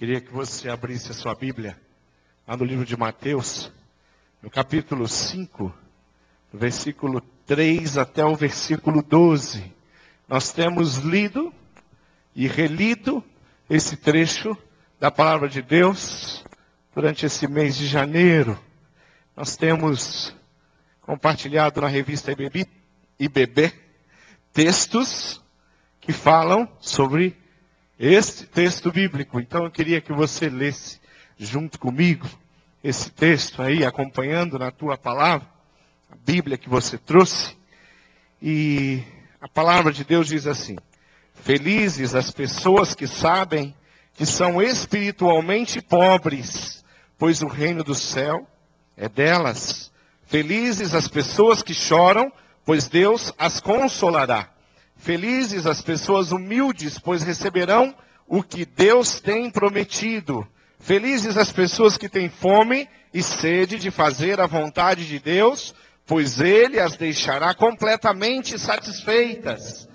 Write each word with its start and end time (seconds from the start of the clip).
Queria 0.00 0.18
que 0.18 0.32
você 0.32 0.70
abrisse 0.70 1.10
a 1.10 1.14
sua 1.14 1.34
Bíblia 1.34 1.78
lá 2.48 2.56
no 2.56 2.64
livro 2.64 2.86
de 2.86 2.96
Mateus, 2.96 3.70
no 4.40 4.48
capítulo 4.48 5.06
5, 5.06 5.70
do 6.50 6.58
versículo 6.58 7.20
3 7.44 7.98
até 7.98 8.24
o 8.24 8.34
versículo 8.34 9.02
12. 9.02 9.62
Nós 10.26 10.54
temos 10.54 10.96
lido 10.96 11.52
e 12.34 12.48
relido 12.48 13.22
esse 13.68 13.94
trecho 13.94 14.56
da 14.98 15.10
palavra 15.10 15.50
de 15.50 15.60
Deus 15.60 16.46
durante 16.94 17.26
esse 17.26 17.46
mês 17.46 17.76
de 17.76 17.86
janeiro. 17.86 18.58
Nós 19.36 19.54
temos 19.54 20.34
compartilhado 21.02 21.78
na 21.78 21.88
revista 21.88 22.32
IBB, 22.32 22.66
IBB 23.18 23.70
textos 24.54 25.42
que 26.00 26.10
falam 26.10 26.66
sobre 26.80 27.38
este 28.00 28.46
texto 28.46 28.90
bíblico. 28.90 29.38
Então 29.38 29.64
eu 29.64 29.70
queria 29.70 30.00
que 30.00 30.10
você 30.10 30.48
lesse 30.48 30.98
junto 31.38 31.78
comigo 31.78 32.26
esse 32.82 33.10
texto 33.10 33.60
aí, 33.60 33.84
acompanhando 33.84 34.58
na 34.58 34.70
tua 34.70 34.96
palavra, 34.96 35.46
a 36.10 36.16
Bíblia 36.16 36.56
que 36.56 36.68
você 36.68 36.96
trouxe. 36.96 37.54
E 38.40 39.02
a 39.38 39.46
palavra 39.46 39.92
de 39.92 40.02
Deus 40.02 40.28
diz 40.28 40.46
assim: 40.46 40.78
Felizes 41.34 42.14
as 42.14 42.30
pessoas 42.30 42.94
que 42.94 43.06
sabem 43.06 43.74
que 44.14 44.24
são 44.24 44.62
espiritualmente 44.62 45.82
pobres, 45.82 46.82
pois 47.18 47.42
o 47.42 47.46
reino 47.46 47.84
do 47.84 47.94
céu 47.94 48.48
é 48.96 49.10
delas. 49.10 49.92
Felizes 50.24 50.94
as 50.94 51.06
pessoas 51.06 51.62
que 51.62 51.74
choram, 51.74 52.32
pois 52.64 52.88
Deus 52.88 53.30
as 53.36 53.60
consolará. 53.60 54.48
Felizes 55.00 55.66
as 55.66 55.80
pessoas 55.80 56.30
humildes, 56.30 56.98
pois 56.98 57.22
receberão 57.22 57.94
o 58.28 58.42
que 58.42 58.66
Deus 58.66 59.18
tem 59.18 59.50
prometido. 59.50 60.46
Felizes 60.78 61.38
as 61.38 61.50
pessoas 61.50 61.96
que 61.96 62.06
têm 62.06 62.28
fome 62.28 62.86
e 63.12 63.22
sede 63.22 63.78
de 63.78 63.90
fazer 63.90 64.40
a 64.40 64.46
vontade 64.46 65.06
de 65.06 65.18
Deus, 65.18 65.74
pois 66.06 66.38
Ele 66.38 66.78
as 66.78 66.96
deixará 66.96 67.54
completamente 67.54 68.58
satisfeitas. 68.58 69.88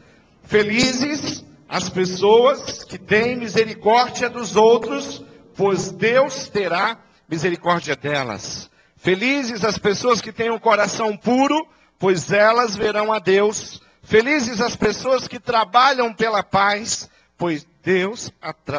Felizes 0.43 1.45
as 1.69 1.87
pessoas 1.87 2.83
que 2.83 2.97
têm 2.97 3.35
misericórdia 3.35 4.27
dos 4.27 4.55
outros, 4.55 5.23
pois 5.55 5.91
Deus 5.91 6.49
terá 6.49 6.97
misericórdia 7.29 7.95
delas. 7.95 8.71
Felizes 8.97 9.63
as 9.63 9.77
pessoas 9.77 10.19
que 10.19 10.31
têm 10.31 10.49
um 10.49 10.57
coração 10.57 11.15
puro, 11.15 11.63
pois 11.99 12.31
elas 12.31 12.75
verão 12.75 13.13
a 13.13 13.19
Deus. 13.19 13.84
Felizes 14.05 14.61
as 14.61 14.75
pessoas 14.75 15.27
que 15.27 15.39
trabalham 15.39 16.13
pela 16.13 16.43
paz, 16.43 17.09
pois 17.35 17.67
Deus 17.83 18.31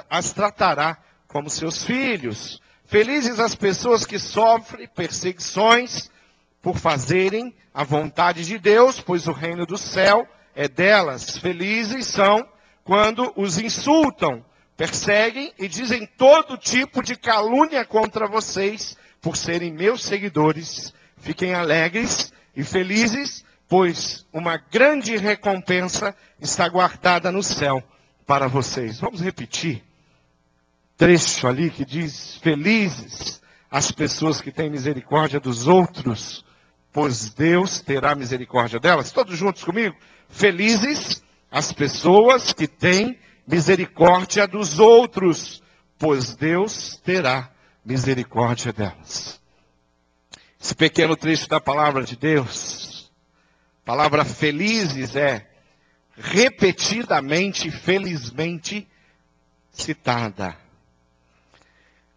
as 0.08 0.32
tratará 0.32 0.98
como 1.26 1.50
seus 1.50 1.84
filhos. 1.84 2.62
Felizes 2.84 3.40
as 3.40 3.56
pessoas 3.56 4.06
que 4.06 4.20
sofrem 4.20 4.86
perseguições 4.86 6.08
por 6.62 6.78
fazerem 6.78 7.52
a 7.74 7.82
vontade 7.82 8.44
de 8.44 8.56
Deus, 8.56 9.00
pois 9.00 9.26
o 9.26 9.32
reino 9.32 9.66
do 9.66 9.76
céu 9.76 10.28
é 10.54 10.68
delas. 10.68 11.36
Felizes 11.38 12.06
são 12.06 12.48
quando 12.84 13.32
os 13.34 13.58
insultam, 13.58 14.44
perseguem 14.76 15.52
e 15.58 15.66
dizem 15.66 16.06
todo 16.06 16.56
tipo 16.56 17.02
de 17.02 17.16
calúnia 17.16 17.84
contra 17.84 18.28
vocês 18.28 18.96
por 19.20 19.36
serem 19.36 19.72
meus 19.72 20.04
seguidores. 20.04 20.94
Fiquem 21.16 21.52
alegres 21.52 22.32
e 22.54 22.62
felizes, 22.62 23.44
pois 23.68 24.26
uma 24.32 24.56
grande 24.56 25.16
recompensa 25.16 26.14
está 26.40 26.68
guardada 26.68 27.32
no 27.32 27.42
céu 27.42 27.82
para 28.26 28.48
vocês. 28.48 29.00
Vamos 29.00 29.20
repetir. 29.20 29.82
Trecho 30.96 31.46
ali 31.46 31.70
que 31.70 31.84
diz: 31.84 32.36
Felizes 32.36 33.40
as 33.70 33.90
pessoas 33.90 34.40
que 34.40 34.50
têm 34.50 34.70
misericórdia 34.70 35.38
dos 35.38 35.66
outros, 35.66 36.44
pois 36.92 37.30
Deus 37.30 37.80
terá 37.80 38.14
misericórdia 38.14 38.80
delas. 38.80 39.12
Todos 39.12 39.36
juntos 39.36 39.62
comigo? 39.62 39.94
Felizes 40.28 41.22
as 41.50 41.72
pessoas 41.72 42.52
que 42.52 42.66
têm 42.66 43.18
misericórdia 43.46 44.46
dos 44.46 44.78
outros, 44.78 45.62
pois 45.98 46.34
Deus 46.34 47.00
terá 47.04 47.50
misericórdia 47.84 48.72
delas. 48.72 49.40
Esse 50.60 50.74
pequeno 50.74 51.16
trecho 51.16 51.48
da 51.48 51.60
palavra 51.60 52.02
de 52.02 52.16
Deus, 52.16 52.95
palavra 53.86 54.22
felizes 54.24 55.14
é 55.14 55.46
repetidamente, 56.16 57.70
felizmente 57.70 58.88
citada. 59.70 60.56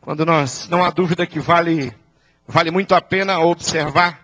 Quando 0.01 0.25
nós, 0.25 0.67
não 0.67 0.83
há 0.83 0.89
dúvida 0.89 1.27
que 1.27 1.39
vale, 1.39 1.95
vale 2.47 2.71
muito 2.71 2.95
a 2.95 3.01
pena 3.01 3.39
observar 3.39 4.19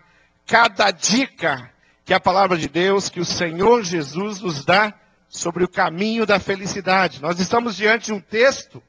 cada 0.47 0.89
dica 0.89 1.71
que 2.03 2.15
a 2.15 2.19
palavra 2.19 2.57
de 2.57 2.67
Deus, 2.67 3.09
que 3.09 3.19
o 3.19 3.25
Senhor 3.25 3.83
Jesus 3.83 4.41
nos 4.41 4.65
dá 4.65 4.91
sobre 5.29 5.63
o 5.63 5.69
caminho 5.69 6.25
da 6.25 6.39
felicidade. 6.39 7.21
Nós 7.21 7.39
estamos 7.39 7.75
diante 7.75 8.05
de 8.05 8.13
um 8.13 8.19
texto, 8.19 8.81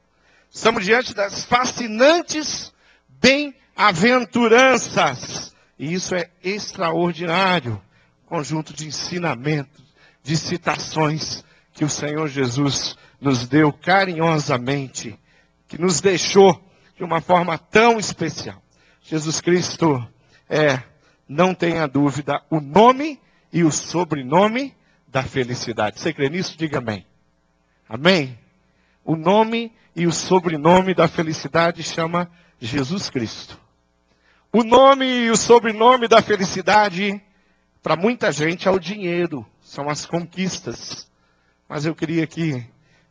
estamos 0.50 0.83
diante 0.83 1.12
das 1.12 1.45
fascinantes 1.45 2.72
bem-aventuranças. 3.21 5.55
E 5.78 5.93
isso 5.93 6.15
é 6.15 6.31
extraordinário. 6.43 7.83
Conjunto 8.26 8.75
de 8.75 8.87
ensinamentos, 8.87 9.82
de 10.22 10.37
citações 10.37 11.44
que 11.72 11.84
o 11.84 11.88
Senhor 11.88 12.28
Jesus 12.28 12.97
nos 13.20 13.47
deu 13.47 13.72
carinhosamente, 13.72 15.19
que 15.69 15.81
nos 15.81 16.00
deixou 16.00 16.60
de 16.97 17.04
uma 17.04 17.20
forma 17.20 17.56
tão 17.56 17.98
especial. 17.98 18.60
Jesus 19.03 19.41
Cristo 19.41 20.04
é 20.48 20.82
não 21.28 21.54
tenha 21.54 21.86
dúvida, 21.86 22.42
o 22.50 22.60
nome 22.60 23.20
e 23.53 23.65
o 23.65 23.70
sobrenome 23.70 24.75
da 25.09 25.22
felicidade. 25.22 26.00
Você 26.00 26.12
crê 26.12 26.28
nisso? 26.28 26.56
Diga 26.56 26.78
amém. 26.78 27.06
Amém? 27.88 28.38
O 29.04 29.16
nome 29.16 29.72
e 29.94 30.06
o 30.06 30.12
sobrenome 30.12 30.94
da 30.94 31.09
felicidade 31.09 31.82
chama 31.82 32.31
Jesus 32.60 33.09
Cristo. 33.09 33.59
O 34.53 34.62
nome 34.65 35.06
e 35.06 35.31
o 35.31 35.36
sobrenome 35.36 36.09
da 36.09 36.22
felicidade, 36.22 37.20
para 37.86 37.94
muita 37.94 38.32
gente, 38.32 38.66
é 38.66 38.70
o 38.72 38.80
dinheiro, 38.80 39.47
são 39.60 39.88
as 39.88 40.04
conquistas. 40.04 41.08
Mas 41.69 41.86
eu 41.86 41.94
queria 41.94 42.26
que 42.26 42.66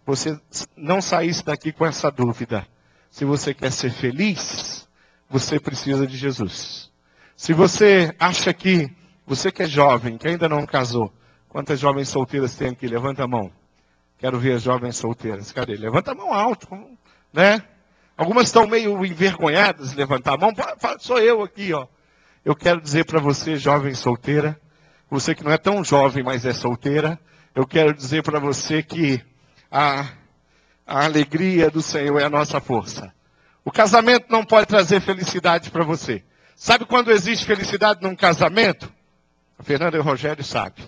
você 0.06 0.38
não 0.76 1.02
saísse 1.02 1.46
daqui 1.46 1.72
com 1.72 1.86
essa 1.86 2.12
dúvida. 2.12 2.68
Se 3.10 3.24
você 3.24 3.54
quer 3.54 3.72
ser 3.72 3.90
feliz, 3.90 4.86
você 5.30 5.62
precisa 5.62 6.06
de 6.06 6.18
Jesus. 6.18 6.92
Se 7.38 7.54
você 7.54 8.14
acha 8.20 8.54
que, 8.54 8.94
você 9.26 9.50
que 9.50 9.64
é 9.64 9.66
jovem, 9.66 10.18
que 10.18 10.28
ainda 10.28 10.50
não 10.50 10.66
casou, 10.66 11.10
quantas 11.48 11.80
jovens 11.80 12.10
solteiras 12.10 12.54
tem 12.58 12.68
aqui? 12.68 12.86
Levanta 12.86 13.24
a 13.24 13.28
mão. 13.30 13.50
Quero 14.18 14.38
ver 14.38 14.56
as 14.56 14.64
jovens 14.64 14.98
solteiras. 14.98 15.54
Cadê? 15.54 15.78
Levanta 15.78 16.12
a 16.12 16.16
mão 16.16 16.34
alto, 16.34 16.68
né? 17.32 17.64
Algumas 18.18 18.48
estão 18.48 18.68
meio 18.68 19.06
envergonhadas 19.06 19.92
de 19.92 19.96
levantar 19.96 20.34
a 20.34 20.38
mão. 20.38 20.52
Sou 21.00 21.18
eu 21.20 21.42
aqui, 21.44 21.72
ó. 21.72 21.88
Eu 22.44 22.54
quero 22.58 22.82
dizer 22.82 23.06
para 23.06 23.22
você, 23.22 23.56
jovem 23.56 23.94
solteira, 23.94 24.60
você 25.10 25.36
que 25.36 25.44
não 25.44 25.52
é 25.52 25.58
tão 25.58 25.84
jovem, 25.84 26.24
mas 26.24 26.46
é 26.46 26.54
solteira, 26.54 27.20
eu 27.54 27.66
quero 27.66 27.94
dizer 27.94 28.24
para 28.24 28.40
você 28.40 28.84
que 28.84 29.24
a, 29.72 30.10
a 30.86 31.06
alegria 31.06 31.70
do 31.70 31.82
Senhor 31.82 32.20
é 32.20 32.26
a 32.26 32.30
nossa 32.30 32.60
força. 32.60 33.14
O 33.64 33.72
casamento 33.72 34.28
não 34.30 34.44
pode 34.44 34.68
trazer 34.68 35.02
felicidade 35.02 35.72
para 35.72 35.84
você. 35.84 36.24
Sabe 36.56 36.86
quando 36.86 37.12
existe 37.12 37.46
felicidade 37.46 38.02
num 38.02 38.16
casamento? 38.16 38.92
A 39.58 39.64
Fernanda 39.64 39.98
e 39.98 40.00
o 40.00 40.04
Rogério 40.04 40.44
sabem. 40.44 40.88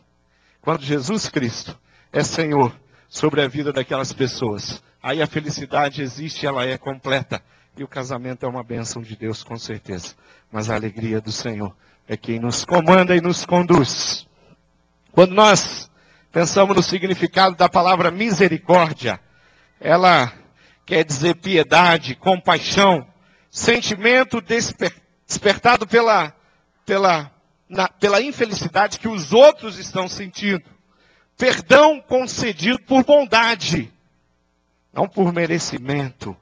Quando 0.61 0.83
Jesus 0.83 1.29
Cristo 1.29 1.77
é 2.11 2.23
Senhor 2.23 2.77
sobre 3.07 3.41
a 3.41 3.47
vida 3.47 3.71
daquelas 3.71 4.11
pessoas. 4.13 4.83
Aí 5.01 5.21
a 5.21 5.27
felicidade 5.27 6.01
existe, 6.01 6.45
ela 6.45 6.65
é 6.65 6.77
completa. 6.77 7.41
E 7.77 7.83
o 7.83 7.87
casamento 7.87 8.45
é 8.45 8.49
uma 8.49 8.63
bênção 8.63 9.01
de 9.01 9.15
Deus, 9.15 9.43
com 9.43 9.57
certeza. 9.57 10.15
Mas 10.51 10.69
a 10.69 10.75
alegria 10.75 11.21
do 11.21 11.31
Senhor 11.31 11.75
é 12.07 12.15
quem 12.15 12.39
nos 12.39 12.63
comanda 12.63 13.15
e 13.15 13.21
nos 13.21 13.45
conduz. 13.45 14.27
Quando 15.11 15.33
nós 15.33 15.91
pensamos 16.31 16.75
no 16.75 16.83
significado 16.83 17.55
da 17.55 17.67
palavra 17.67 18.11
misericórdia, 18.11 19.19
ela 19.79 20.31
quer 20.85 21.03
dizer 21.03 21.35
piedade, 21.35 22.15
compaixão, 22.15 23.07
sentimento 23.49 24.39
despertado 24.39 25.07
despertado 25.27 25.85
pela, 25.85 26.33
pela, 26.85 27.29
na, 27.67 27.89
pela 27.89 28.21
infelicidade 28.21 28.97
que 28.97 29.09
os 29.09 29.33
outros 29.33 29.77
estão 29.77 30.07
sentindo. 30.07 30.63
Perdão 31.37 31.99
concedido 31.99 32.79
por 32.79 33.03
bondade, 33.03 33.93
não 34.93 35.07
por 35.07 35.33
merecimento. 35.33 36.35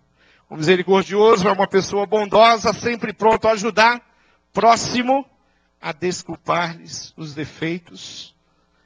O 0.48 0.56
misericordioso 0.56 1.48
é 1.48 1.52
uma 1.52 1.68
pessoa 1.68 2.06
bondosa, 2.06 2.72
sempre 2.72 3.12
pronto 3.12 3.48
a 3.48 3.54
ajudar, 3.54 4.00
próximo 4.54 5.26
a 5.86 5.92
desculpar-lhes 5.92 7.14
os 7.16 7.36
defeitos 7.36 8.34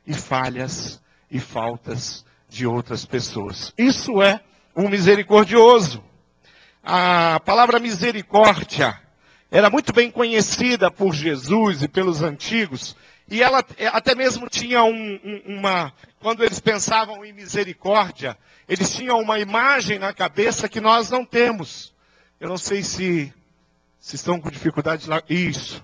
e 0.06 0.14
falhas 0.14 1.02
e 1.32 1.40
faltas 1.40 2.26
de 2.50 2.68
outras 2.68 3.06
pessoas. 3.06 3.74
Isso 3.78 4.22
é 4.22 4.42
um 4.76 4.90
misericordioso. 4.90 6.04
a 6.84 7.40
palavra 7.40 7.80
misericórdia 7.80 9.00
era 9.50 9.70
muito 9.70 9.94
bem 9.94 10.12
conhecida 10.12 10.92
por 10.92 11.14
Jesus 11.14 11.84
e 11.84 11.88
pelos 11.88 12.22
antigos, 12.22 12.98
e 13.30 13.42
ela 13.42 13.64
até 13.94 14.14
mesmo 14.14 14.50
tinha 14.50 14.84
um, 14.84 15.42
uma. 15.46 15.94
Quando 16.20 16.44
eles 16.44 16.60
pensavam 16.60 17.24
em 17.24 17.32
misericórdia, 17.32 18.38
eles 18.68 18.94
tinham 18.94 19.22
uma 19.22 19.40
imagem 19.40 19.98
na 20.00 20.12
cabeça 20.12 20.68
que 20.68 20.82
nós 20.82 21.10
não 21.10 21.24
temos. 21.24 21.94
Eu 22.42 22.50
não 22.50 22.58
sei 22.58 22.84
se, 22.84 23.34
se 24.02 24.18
estão 24.18 24.38
com 24.38 24.52
dificuldade 24.52 25.10
lá. 25.10 25.24
Isso. 25.30 25.82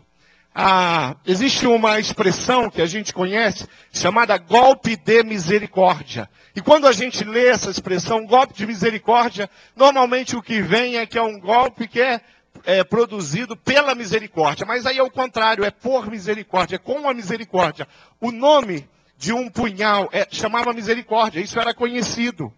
Ah, 0.58 1.18
existe 1.26 1.68
uma 1.68 2.00
expressão 2.00 2.70
que 2.70 2.82
a 2.82 2.86
gente 2.86 3.14
conhece 3.14 3.68
chamada 3.92 4.38
golpe 4.38 4.96
de 4.96 5.22
misericórdia. 5.22 6.30
E 6.56 6.62
quando 6.62 6.88
a 6.88 6.94
gente 6.94 7.26
lê 7.26 7.48
essa 7.48 7.70
expressão, 7.70 8.26
golpe 8.26 8.54
de 8.54 8.66
misericórdia, 8.66 9.50
normalmente 9.76 10.38
o 10.38 10.42
que 10.42 10.62
vem 10.62 10.96
é 10.96 11.06
que 11.06 11.18
é 11.18 11.22
um 11.22 11.38
golpe 11.38 11.90
que 11.90 12.00
é 12.00 12.22
é, 12.64 12.84
produzido 12.84 13.56
pela 13.58 13.94
misericórdia. 13.94 14.66
Mas 14.66 14.86
aí 14.86 14.98
é 14.98 15.04
o 15.04 15.12
contrário, 15.12 15.66
é 15.66 15.72
por 15.72 16.10
misericórdia, 16.10 16.76
é 16.76 16.80
com 16.80 17.08
a 17.08 17.14
misericórdia. 17.14 17.88
O 18.22 18.32
nome 18.32 18.88
de 19.18 19.34
um 19.34 19.50
punhal 19.50 20.10
é, 20.12 20.28
chamava 20.32 20.74
misericórdia, 20.74 21.42
isso 21.42 21.60
era 21.60 21.74
conhecido. 21.74 22.52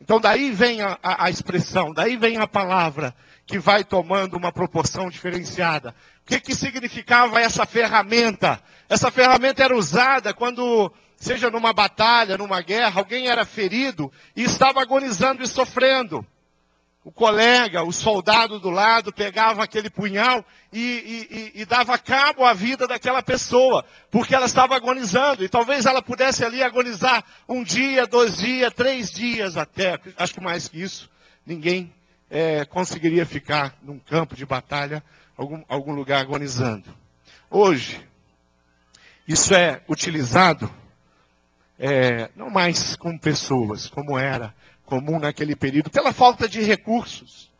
Então 0.00 0.20
daí 0.20 0.50
vem 0.50 0.80
a, 0.80 0.98
a, 1.02 1.24
a, 1.24 1.30
expressão, 1.30 1.92
daí 1.92 2.16
vem 2.16 2.36
a 2.36 2.46
palavra 2.46 3.14
que 3.46 3.58
vai 3.58 3.82
tomando 3.82 4.36
uma 4.36 4.52
proporção 4.52 5.08
diferenciada. 5.08 5.94
O 6.26 6.28
que, 6.28 6.40
que 6.40 6.56
significava 6.56 7.40
essa 7.40 7.64
ferramenta? 7.64 8.60
Essa 8.88 9.12
ferramenta 9.12 9.62
era 9.62 9.76
usada 9.76 10.34
quando, 10.34 10.92
seja 11.16 11.48
numa 11.52 11.72
batalha, 11.72 12.36
numa 12.36 12.60
guerra, 12.62 13.00
alguém 13.00 13.28
era 13.28 13.44
ferido 13.44 14.12
e 14.34 14.42
estava 14.42 14.82
agonizando 14.82 15.40
e 15.40 15.46
sofrendo 15.46 16.26
o 17.04 17.12
colega, 17.12 17.84
o 17.84 17.92
soldado 17.92 18.58
do 18.58 18.70
lado, 18.70 19.12
pegava 19.12 19.62
aquele 19.62 19.88
punhal 19.88 20.44
e, 20.72 20.80
e, 20.80 21.36
e, 21.36 21.62
e, 21.62 21.64
dava 21.64 21.96
cabo 21.96 22.44
à 22.44 22.52
vida 22.52 22.88
daquela 22.88 23.22
pessoa, 23.22 23.84
porque 24.10 24.34
ela 24.34 24.46
estava 24.46 24.74
agonizando. 24.74 25.44
E 25.44 25.48
talvez 25.48 25.86
ela 25.86 26.02
pudesse 26.02 26.44
ali 26.44 26.60
agonizar 26.60 27.24
um 27.48 27.62
dia, 27.62 28.04
dois 28.04 28.38
dias, 28.38 28.74
três 28.74 29.12
dias 29.12 29.56
até. 29.56 30.00
Acho 30.16 30.34
que 30.34 30.40
mais 30.40 30.66
que 30.66 30.82
isso, 30.82 31.08
ninguém 31.46 31.94
é, 32.28 32.64
conseguiria 32.64 33.24
ficar 33.24 33.76
num 33.80 34.00
campo 34.00 34.34
de 34.34 34.44
batalha, 34.44 35.00
algum, 35.36 35.62
algum 35.68 35.94
lugar 35.94 36.20
agonizando. 36.20 36.88
Hoje, 37.50 38.00
isso 39.26 39.54
é 39.54 39.82
utilizado 39.88 40.70
é, 41.78 42.30
não 42.34 42.48
mais 42.48 42.96
com 42.96 43.18
pessoas, 43.18 43.88
como 43.88 44.18
era 44.18 44.54
comum 44.84 45.18
naquele 45.18 45.54
período, 45.54 45.90
pela 45.90 46.12
falta 46.12 46.48
de 46.48 46.62
recursos. 46.62 47.50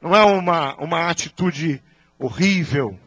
Não 0.00 0.14
é 0.14 0.24
uma, 0.24 0.74
uma 0.76 1.08
atitude 1.08 1.82
horrível, 2.18 2.98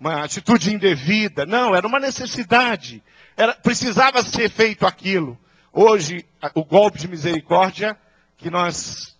uma 0.00 0.24
atitude 0.24 0.72
indevida. 0.72 1.44
Não, 1.44 1.74
era 1.74 1.86
uma 1.86 1.98
necessidade. 1.98 3.02
Era, 3.36 3.54
precisava 3.54 4.22
ser 4.22 4.48
feito 4.48 4.86
aquilo. 4.86 5.38
Hoje, 5.72 6.24
o 6.54 6.64
golpe 6.64 6.98
de 6.98 7.08
misericórdia 7.08 7.98
que 8.38 8.50
nós 8.50 9.15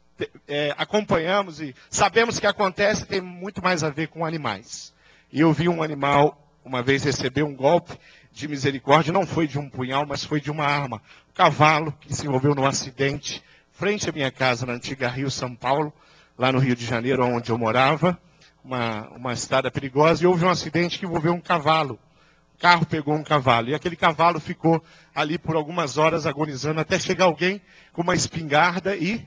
é, 0.49 0.75
acompanhamos 0.79 1.61
e 1.61 1.75
sabemos 1.91 2.39
que 2.39 2.47
acontece 2.47 3.07
tem 3.07 3.21
muito 3.21 3.63
mais 3.63 3.85
a 3.85 3.91
ver 3.91 4.09
com 4.09 4.25
animais. 4.25 4.95
E 5.33 5.41
eu 5.41 5.53
vi 5.53 5.69
um 5.69 5.83
animal 5.83 6.43
uma 6.65 6.83
vez 6.83 7.05
receber 7.05 7.43
um 7.43 7.55
golpe 7.55 7.97
de 8.33 8.49
misericórdia, 8.49 9.13
não 9.13 9.27
foi 9.27 9.47
de 9.47 9.59
um 9.59 9.69
punhal, 9.69 10.05
mas 10.07 10.25
foi 10.25 10.41
de 10.41 10.51
uma 10.51 10.65
arma. 10.65 11.01
Um 11.31 11.33
cavalo 11.33 11.93
que 12.01 12.15
se 12.15 12.27
envolveu 12.27 12.55
num 12.55 12.67
acidente 12.67 13.43
frente 13.73 14.09
à 14.09 14.13
minha 14.13 14.31
casa, 14.31 14.67
na 14.67 14.73
antiga 14.73 15.09
Rio 15.09 15.31
São 15.31 15.55
Paulo, 15.55 15.93
lá 16.37 16.51
no 16.51 16.59
Rio 16.59 16.75
de 16.75 16.85
Janeiro, 16.85 17.25
onde 17.25 17.51
eu 17.51 17.59
morava, 17.59 18.19
uma, 18.65 19.09
uma 19.11 19.33
estrada 19.33 19.71
perigosa, 19.71 20.25
e 20.25 20.27
houve 20.27 20.45
um 20.45 20.51
acidente 20.51 20.99
que 20.99 21.07
envolveu 21.07 21.33
um 21.33 21.41
cavalo. 21.41 21.99
O 22.55 22.59
carro 22.59 22.85
pegou 22.85 23.15
um 23.15 23.23
cavalo, 23.23 23.69
e 23.69 23.75
aquele 23.75 23.97
cavalo 23.97 24.41
ficou 24.41 24.83
ali 25.15 25.39
por 25.39 25.57
algumas 25.57 25.99
horas 25.99 26.27
agonizando, 26.27 26.81
até 26.81 26.99
chegar 26.99 27.27
alguém 27.27 27.61
com 27.93 28.03
uma 28.03 28.15
espingarda 28.15 28.97
e 28.97 29.27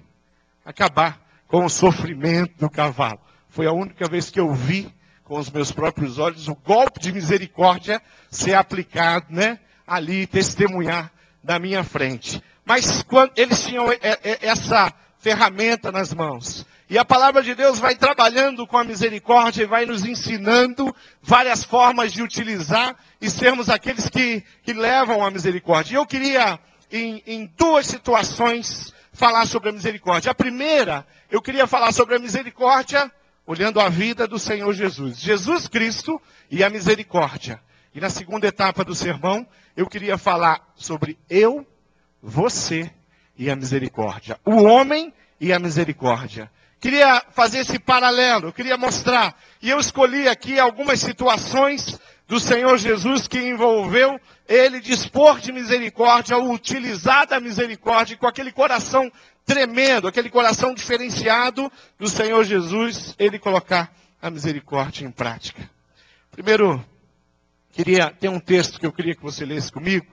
acabar 0.70 1.20
com 1.48 1.66
o 1.66 1.70
sofrimento 1.70 2.54
do 2.60 2.70
cavalo. 2.70 3.20
Foi 3.50 3.66
a 3.66 3.72
única 3.72 4.08
vez 4.08 4.30
que 4.30 4.40
eu 4.40 4.54
vi 4.54 4.94
com 5.24 5.40
os 5.40 5.50
meus 5.50 5.72
próprios 5.72 6.20
olhos 6.20 6.48
o 6.48 6.54
golpe 6.56 7.00
de 7.00 7.12
misericórdia 7.12 8.00
ser 8.30 8.54
aplicado, 8.54 9.26
né? 9.30 9.60
Ali, 9.86 10.28
testemunhar 10.28 11.12
na 11.44 11.58
minha 11.58 11.84
frente. 11.84 12.42
Mas 12.64 13.02
quando 13.02 13.32
eles 13.36 13.66
tinham 13.66 13.88
essa 14.42 14.94
ferramenta 15.18 15.92
nas 15.92 16.14
mãos. 16.14 16.66
E 16.88 16.98
a 16.98 17.04
palavra 17.04 17.42
de 17.42 17.56
Deus 17.56 17.80
vai 17.80 17.96
trabalhando 17.96 18.66
com 18.68 18.78
a 18.78 18.84
misericórdia 18.84 19.64
e 19.64 19.68
vai 19.68 19.88
nos 19.88 20.06
ensinando 20.06 20.96
várias 21.22 21.64
formas 21.64 22.14
de 22.14 22.22
utilizar 22.22 22.96
e 23.20 23.30
sermos 23.30 23.70
aqueles 23.70 24.08
que, 24.08 24.44
que 24.64 24.74
levam 24.74 25.26
a 25.26 25.32
misericórdia. 25.32 25.94
E 25.94 25.98
eu 25.98 26.06
queria, 26.06 26.60
em, 26.92 27.24
em 27.26 27.52
duas 27.58 27.88
situações, 27.88 28.94
falar 29.20 29.46
sobre 29.46 29.68
a 29.68 29.74
misericórdia. 29.74 30.32
A 30.32 30.34
primeira, 30.34 31.06
eu 31.30 31.42
queria 31.42 31.68
falar 31.68 31.92
sobre 31.92 32.16
a 32.16 32.20
misericórdia 32.20 33.12
olhando 33.46 33.82
a 33.82 33.90
vida 33.90 34.26
do 34.26 34.40
Senhor 34.40 34.74
Jesus. 34.74 35.20
Jesus 35.20 35.68
Cristo 35.68 36.22
e 36.50 36.64
a 36.64 36.70
misericórdia. 36.70 37.60
E 37.94 38.00
na 38.00 38.10
segunda 38.10 38.48
etapa 38.48 38.82
do 38.86 38.96
sermão, 38.96 39.46
eu 39.76 39.88
queria 39.88 40.18
falar 40.18 40.72
sobre 40.74 41.20
eu 41.30 41.68
você 42.24 42.90
e 43.38 43.50
a 43.50 43.58
misericórdia. 43.58 44.40
O 44.46 44.64
homem 44.64 45.14
e 45.38 45.52
a 45.52 45.60
misericórdia. 45.60 46.50
Queria 46.80 47.22
fazer 47.32 47.60
esse 47.60 47.78
paralelo, 47.78 48.54
queria 48.54 48.78
mostrar. 48.78 49.38
E 49.62 49.70
eu 49.70 49.80
escolhi 49.80 50.30
aqui 50.30 50.58
algumas 50.58 51.02
situações 51.02 52.00
do 52.26 52.40
Senhor 52.40 52.78
Jesus 52.78 53.28
que 53.28 53.38
envolveu 53.38 54.18
ele 54.50 54.80
dispor 54.80 55.40
de 55.40 55.52
misericórdia, 55.52 56.36
utilizar 56.40 57.28
da 57.28 57.40
misericórdia 57.40 58.18
com 58.18 58.26
aquele 58.26 58.52
coração 58.52 59.12
tremendo, 59.46 60.08
aquele 60.08 60.30
coração 60.30 60.74
diferenciado 60.74 61.72
do 62.00 62.10
Senhor 62.10 62.44
Jesus, 62.44 63.16
ele 63.20 63.38
colocar 63.38 63.94
a 64.20 64.32
misericórdia 64.32 65.06
em 65.06 65.12
prática. 65.12 65.70
Primeiro, 66.32 66.84
queria 67.72 68.10
ter 68.10 68.28
um 68.28 68.40
texto 68.40 68.80
que 68.80 68.88
eu 68.88 68.92
queria 68.92 69.14
que 69.14 69.22
você 69.22 69.46
lesse 69.46 69.72
comigo, 69.72 70.08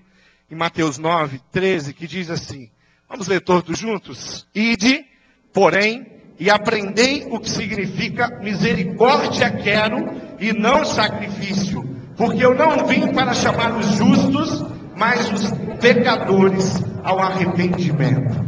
em 0.50 0.54
Mateus 0.54 0.98
9, 0.98 1.40
13, 1.50 1.94
que 1.94 2.06
diz 2.06 2.28
assim: 2.28 2.70
vamos 3.08 3.28
ler 3.28 3.40
todos 3.40 3.78
juntos? 3.78 4.46
Ide, 4.54 5.06
porém, 5.50 6.06
e 6.38 6.50
aprendei 6.50 7.24
o 7.30 7.40
que 7.40 7.48
significa 7.48 8.38
misericórdia 8.40 9.50
quero 9.50 9.96
e 10.38 10.52
não 10.52 10.84
sacrifício, 10.84 11.95
porque 12.16 12.44
eu 12.44 12.54
não 12.54 12.86
vim 12.86 13.12
para 13.12 13.34
chamar 13.34 13.76
os 13.76 13.86
justos, 13.96 14.64
mas 14.96 15.30
os 15.30 15.50
pecadores 15.78 16.82
ao 17.04 17.20
arrependimento. 17.20 18.44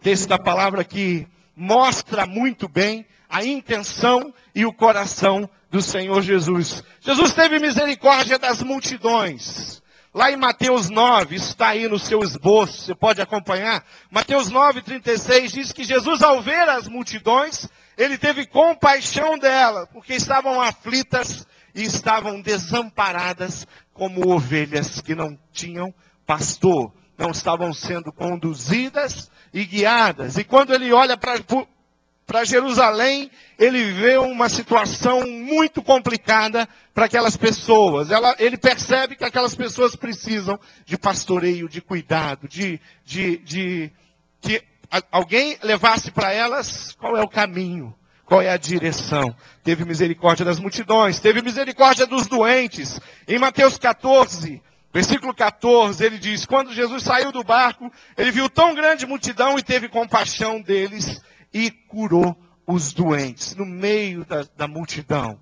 Texto 0.00 0.28
da 0.28 0.38
palavra 0.38 0.82
que 0.82 1.26
mostra 1.56 2.26
muito 2.26 2.68
bem 2.68 3.06
a 3.28 3.44
intenção 3.44 4.32
e 4.54 4.64
o 4.64 4.72
coração 4.72 5.48
do 5.70 5.82
Senhor 5.82 6.22
Jesus. 6.22 6.82
Jesus 7.00 7.32
teve 7.32 7.58
misericórdia 7.58 8.38
das 8.38 8.62
multidões. 8.62 9.82
Lá 10.14 10.30
em 10.30 10.36
Mateus 10.36 10.88
9, 10.88 11.34
está 11.34 11.68
aí 11.68 11.88
no 11.88 11.98
seu 11.98 12.20
esboço, 12.20 12.84
você 12.84 12.94
pode 12.94 13.20
acompanhar. 13.20 13.84
Mateus 14.08 14.48
9, 14.48 14.82
36 14.82 15.52
diz 15.52 15.72
que 15.72 15.82
Jesus, 15.82 16.22
ao 16.22 16.40
ver 16.40 16.68
as 16.68 16.86
multidões, 16.86 17.68
ele 17.98 18.16
teve 18.16 18.46
compaixão 18.46 19.36
delas, 19.36 19.88
porque 19.92 20.14
estavam 20.14 20.60
aflitas 20.60 21.44
e 21.74 21.82
estavam 21.82 22.40
desamparadas 22.40 23.66
como 23.92 24.32
ovelhas 24.32 25.00
que 25.00 25.14
não 25.14 25.38
tinham 25.52 25.92
pastor, 26.26 26.92
não 27.18 27.30
estavam 27.30 27.72
sendo 27.72 28.12
conduzidas 28.12 29.30
e 29.52 29.64
guiadas. 29.64 30.36
E 30.36 30.44
quando 30.44 30.74
ele 30.74 30.92
olha 30.92 31.16
para 31.16 32.44
Jerusalém, 32.44 33.30
ele 33.58 33.92
vê 33.92 34.16
uma 34.16 34.48
situação 34.48 35.26
muito 35.26 35.82
complicada 35.82 36.68
para 36.92 37.06
aquelas 37.06 37.36
pessoas. 37.36 38.10
Ela, 38.10 38.34
ele 38.38 38.56
percebe 38.56 39.16
que 39.16 39.24
aquelas 39.24 39.54
pessoas 39.54 39.94
precisam 39.94 40.58
de 40.84 40.96
pastoreio, 40.96 41.68
de 41.68 41.80
cuidado, 41.80 42.48
de, 42.48 42.80
de, 43.04 43.38
de 43.38 43.92
que 44.40 44.62
alguém 45.10 45.56
levasse 45.62 46.10
para 46.10 46.32
elas 46.32 46.92
qual 46.92 47.16
é 47.16 47.22
o 47.22 47.28
caminho, 47.28 47.94
qual 48.24 48.42
é 48.42 48.50
a 48.50 48.56
direção. 48.56 49.34
Teve 49.62 49.84
misericórdia 49.84 50.44
das 50.44 50.58
multidões, 50.58 51.20
teve 51.20 51.42
misericórdia 51.42 52.06
dos 52.06 52.26
doentes. 52.26 53.00
Em 53.26 53.38
Mateus 53.38 53.78
14, 53.78 54.62
Versículo 54.94 55.34
14, 55.34 56.04
ele 56.04 56.18
diz: 56.18 56.46
Quando 56.46 56.72
Jesus 56.72 57.02
saiu 57.02 57.32
do 57.32 57.42
barco, 57.42 57.90
ele 58.16 58.30
viu 58.30 58.48
tão 58.48 58.76
grande 58.76 59.04
multidão 59.04 59.58
e 59.58 59.62
teve 59.62 59.88
compaixão 59.88 60.62
deles 60.62 61.20
e 61.52 61.68
curou 61.68 62.36
os 62.64 62.92
doentes 62.92 63.56
no 63.56 63.66
meio 63.66 64.24
da, 64.24 64.46
da 64.56 64.68
multidão. 64.68 65.36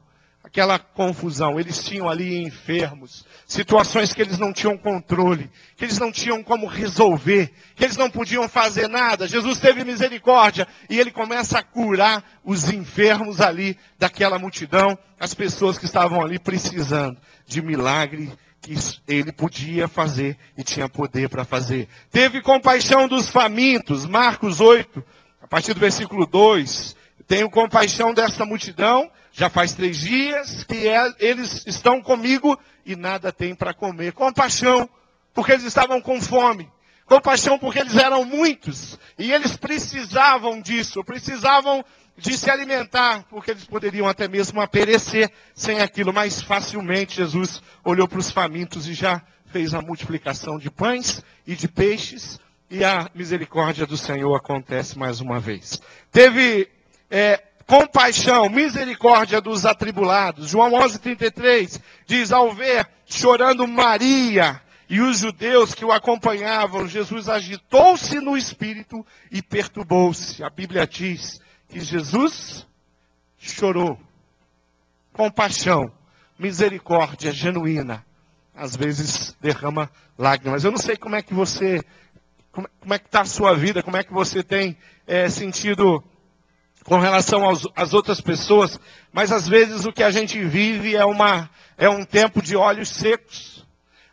Aquela 0.53 0.79
confusão. 0.79 1.59
Eles 1.59 1.83
tinham 1.83 2.11
ali 2.11 2.43
enfermos, 2.43 3.25
situações 3.47 4.13
que 4.13 4.21
eles 4.21 4.39
não 4.39 4.53
tinham 4.53 4.77
controle, 4.77 5.51
que 5.77 5.85
eles 5.87 5.99
não 5.99 6.13
tinham 6.13 6.43
como 6.43 6.67
resolver, 6.67 7.51
que 7.75 7.85
eles 7.85 7.97
não 7.97 8.11
podiam 8.11 8.47
fazer 8.47 8.87
nada. 8.87 9.27
Jesus 9.27 9.59
teve 9.59 9.83
misericórdia 9.83 10.69
e 10.91 11.01
ele 11.01 11.11
começa 11.11 11.59
a 11.59 11.63
curar 11.63 12.23
os 12.45 12.71
enfermos 12.71 13.41
ali 13.41 13.79
daquela 13.99 14.39
multidão, 14.39 14.97
as 15.19 15.33
pessoas 15.33 15.79
que 15.79 15.87
estavam 15.87 16.21
ali 16.21 16.39
precisando 16.39 17.17
de 17.47 17.63
milagre 17.63 18.31
que 18.61 18.75
ele 19.09 19.33
podia 19.33 19.89
fazer 19.89 20.37
e 20.57 20.63
tinha 20.63 20.89
poder 20.89 21.31
para 21.31 21.45
fazer. 21.45 21.89
Teve 22.11 22.43
compaixão 22.43 23.09
dos 23.09 23.29
famintos, 23.29 24.05
Marcos 24.05 24.61
8, 24.61 25.03
a 25.41 25.49
partir 25.49 25.73
do 25.73 25.81
versículo 25.81 26.27
2. 26.27 27.02
Tenho 27.33 27.49
compaixão 27.49 28.13
dessa 28.13 28.45
multidão 28.45 29.11
já 29.33 29.49
faz 29.49 29.73
três 29.73 29.97
dias 29.97 30.65
que 30.65 30.87
é, 30.87 31.15
eles 31.19 31.67
estão 31.67 32.03
comigo 32.03 32.61
e 32.85 32.95
nada 32.95 33.33
têm 33.33 33.55
para 33.55 33.73
comer. 33.73 34.13
Compaixão, 34.13 34.87
porque 35.33 35.53
eles 35.53 35.65
estavam 35.65 35.99
com 35.99 36.21
fome. 36.21 36.71
Compaixão, 37.07 37.59
porque 37.59 37.79
eles 37.79 37.97
eram 37.97 38.23
muitos 38.27 38.99
e 39.19 39.33
eles 39.33 39.57
precisavam 39.57 40.61
disso, 40.61 41.03
precisavam 41.03 41.83
de 42.19 42.37
se 42.37 42.51
alimentar, 42.51 43.25
porque 43.31 43.53
eles 43.53 43.65
poderiam 43.65 44.07
até 44.07 44.29
mesmo 44.29 44.69
perecer 44.69 45.33
sem 45.55 45.81
aquilo. 45.81 46.13
Mas 46.13 46.43
facilmente 46.43 47.17
Jesus 47.17 47.63
olhou 47.83 48.07
para 48.07 48.19
os 48.19 48.31
famintos 48.31 48.87
e 48.87 48.93
já 48.93 49.23
fez 49.47 49.73
a 49.73 49.81
multiplicação 49.81 50.59
de 50.59 50.71
pães 50.71 51.25
e 51.47 51.57
de 51.57 51.67
peixes, 51.67 52.39
e 52.69 52.85
a 52.85 53.09
misericórdia 53.15 53.87
do 53.87 53.97
Senhor 53.97 54.35
acontece 54.35 54.99
mais 54.99 55.23
uma 55.23 55.41
vez. 55.41 55.81
Teve 56.11 56.69
é, 57.13 57.43
compaixão, 57.67 58.49
misericórdia 58.49 59.39
dos 59.39 59.67
atribulados. 59.67 60.49
João 60.49 60.71
11:33 60.73 61.79
diz: 62.07 62.33
ao 62.33 62.55
ver 62.55 62.89
chorando 63.05 63.69
Maria 63.69 64.59
e 64.89 64.99
os 64.99 65.19
judeus 65.19 65.75
que 65.75 65.85
o 65.85 65.93
acompanhavam, 65.93 66.89
Jesus 66.89 67.29
agitou-se 67.29 68.19
no 68.19 68.35
espírito 68.35 69.05
e 69.31 69.43
perturbou-se. 69.43 70.43
A 70.43 70.49
Bíblia 70.49 70.87
diz 70.87 71.39
que 71.69 71.81
Jesus 71.81 72.67
chorou. 73.39 74.01
Compaixão, 75.13 75.93
misericórdia 76.39 77.31
genuína, 77.31 78.03
às 78.55 78.75
vezes 78.75 79.37
derrama 79.39 79.91
lágrimas. 80.17 80.65
Eu 80.65 80.71
não 80.71 80.79
sei 80.79 80.97
como 80.97 81.15
é 81.15 81.21
que 81.21 81.35
você, 81.35 81.83
como, 82.51 82.95
é 82.95 82.99
que 82.99 83.07
está 83.07 83.21
a 83.21 83.27
sua 83.27 83.55
vida, 83.55 83.83
como 83.83 83.99
é 83.99 84.03
que 84.03 84.13
você 84.13 84.43
tem 84.43 84.75
é, 85.07 85.29
sentido 85.29 86.03
com 86.85 86.99
relação 86.99 87.45
aos, 87.45 87.67
às 87.77 87.95
outras 87.95 88.21
pessoas, 88.21 88.79
mas 89.13 89.31
às 89.31 89.47
vezes 89.49 89.85
o 89.85 89.93
que 89.93 90.03
a 90.03 90.11
gente 90.11 90.43
vive 90.45 90.97
é, 90.97 91.05
uma, 91.05 91.49
é 91.77 91.89
um 91.89 92.05
tempo 92.05 92.43
de 92.43 92.57
olhos 92.57 92.89
secos. 92.89 93.65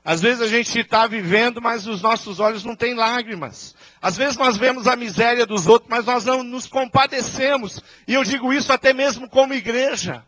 Às 0.03 0.21
vezes 0.21 0.41
a 0.41 0.47
gente 0.47 0.79
está 0.79 1.05
vivendo, 1.07 1.61
mas 1.61 1.85
os 1.85 2.01
nossos 2.01 2.39
olhos 2.39 2.63
não 2.63 2.75
têm 2.75 2.95
lágrimas. 2.95 3.75
Às 4.01 4.17
vezes 4.17 4.37
nós 4.37 4.57
vemos 4.57 4.87
a 4.87 4.95
miséria 4.95 5.45
dos 5.45 5.67
outros, 5.67 5.89
mas 5.89 6.05
nós 6.05 6.25
não 6.25 6.43
nos 6.43 6.65
compadecemos. 6.67 7.81
E 8.07 8.13
eu 8.13 8.23
digo 8.23 8.53
isso 8.53 8.71
até 8.71 8.93
mesmo 8.93 9.29
como 9.29 9.53
igreja. 9.53 10.23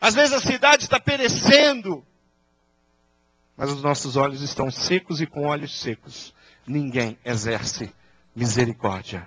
Às 0.00 0.14
vezes 0.14 0.32
a 0.32 0.40
cidade 0.40 0.84
está 0.84 1.00
perecendo, 1.00 2.04
mas 3.56 3.70
os 3.70 3.82
nossos 3.82 4.16
olhos 4.16 4.42
estão 4.42 4.70
secos 4.70 5.20
e 5.20 5.26
com 5.26 5.46
olhos 5.46 5.80
secos. 5.80 6.34
Ninguém 6.66 7.18
exerce 7.24 7.92
misericórdia. 8.34 9.26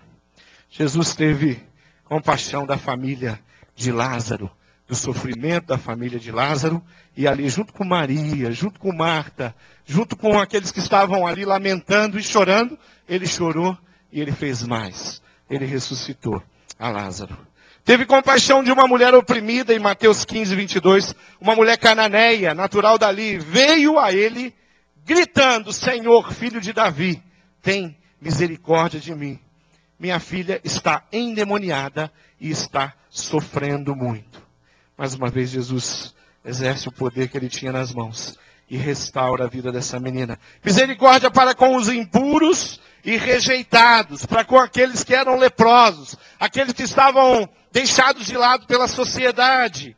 Jesus 0.70 1.16
teve 1.16 1.62
compaixão 2.06 2.66
da 2.66 2.78
família 2.78 3.40
de 3.76 3.92
Lázaro, 3.92 4.50
do 4.88 4.96
sofrimento 4.96 5.66
da 5.68 5.78
família 5.78 6.20
de 6.20 6.32
Lázaro, 6.32 6.82
e 7.18 7.28
ali, 7.28 7.50
junto 7.50 7.74
com 7.74 7.84
Maria, 7.84 8.52
junto 8.52 8.80
com 8.80 8.96
Marta, 8.96 9.54
junto 9.84 10.16
com 10.16 10.40
aqueles 10.40 10.72
que 10.72 10.80
estavam 10.80 11.26
ali 11.26 11.44
lamentando 11.44 12.20
e 12.20 12.24
chorando, 12.24 12.78
ele 13.10 13.26
chorou 13.26 13.78
e 14.12 14.22
ele 14.22 14.32
fez 14.32 14.64
mais. 14.64 15.22
Ele 15.50 15.66
ressuscitou 15.66 16.42
a 16.78 16.90
Lázaro. 16.90 17.36
Teve 17.84 18.06
compaixão 18.06 18.64
de 18.64 18.72
uma 18.72 18.88
mulher 18.88 19.14
oprimida 19.14 19.74
em 19.74 19.80
Mateus 19.80 20.26
15, 20.26 20.56
22, 20.56 21.16
uma 21.40 21.56
mulher 21.56 21.78
cananeia, 21.78 22.54
natural 22.54 22.98
dali, 22.98 23.38
veio 23.38 24.00
a 24.00 24.12
ele 24.12 24.54
gritando: 25.04 25.72
Senhor, 25.72 26.32
filho 26.34 26.60
de 26.60 26.74
Davi, 26.74 27.22
tem 27.62 27.96
misericórdia 28.20 29.00
de 29.00 29.14
mim 29.14 29.40
minha 30.00 30.20
filha 30.20 30.60
está 30.64 31.04
endemoniada 31.12 32.12
e 32.40 32.50
está 32.50 32.94
sofrendo 33.10 33.96
muito. 33.96 34.44
Mais 34.98 35.14
uma 35.14 35.30
vez, 35.30 35.50
Jesus 35.50 36.14
exerce 36.44 36.88
o 36.88 36.92
poder 36.92 37.30
que 37.30 37.38
ele 37.38 37.50
tinha 37.50 37.72
nas 37.72 37.94
mãos 37.94 38.38
e 38.70 38.78
restaura 38.78 39.46
a 39.46 39.48
vida 39.48 39.72
dessa 39.72 40.00
menina. 40.00 40.40
Misericórdia 40.64 41.30
para 41.32 41.54
com 41.54 41.76
os 41.76 41.90
impuros 41.90 42.80
e 43.04 43.18
rejeitados, 43.18 44.26
para 44.26 44.44
com 44.44 44.58
aqueles 44.58 45.04
que 45.04 45.14
eram 45.14 45.38
leprosos, 45.38 46.16
aqueles 46.40 46.74
que 46.74 46.84
estavam 46.84 47.48
deixados 47.72 48.26
de 48.26 48.36
lado 48.36 48.66
pela 48.66 48.88
sociedade. 48.88 49.96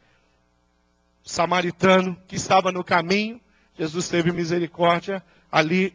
O 1.25 1.29
samaritano 1.29 2.17
que 2.27 2.35
estava 2.35 2.71
no 2.71 2.83
caminho, 2.83 3.39
Jesus 3.77 4.09
teve 4.09 4.31
misericórdia 4.31 5.23
ali 5.51 5.93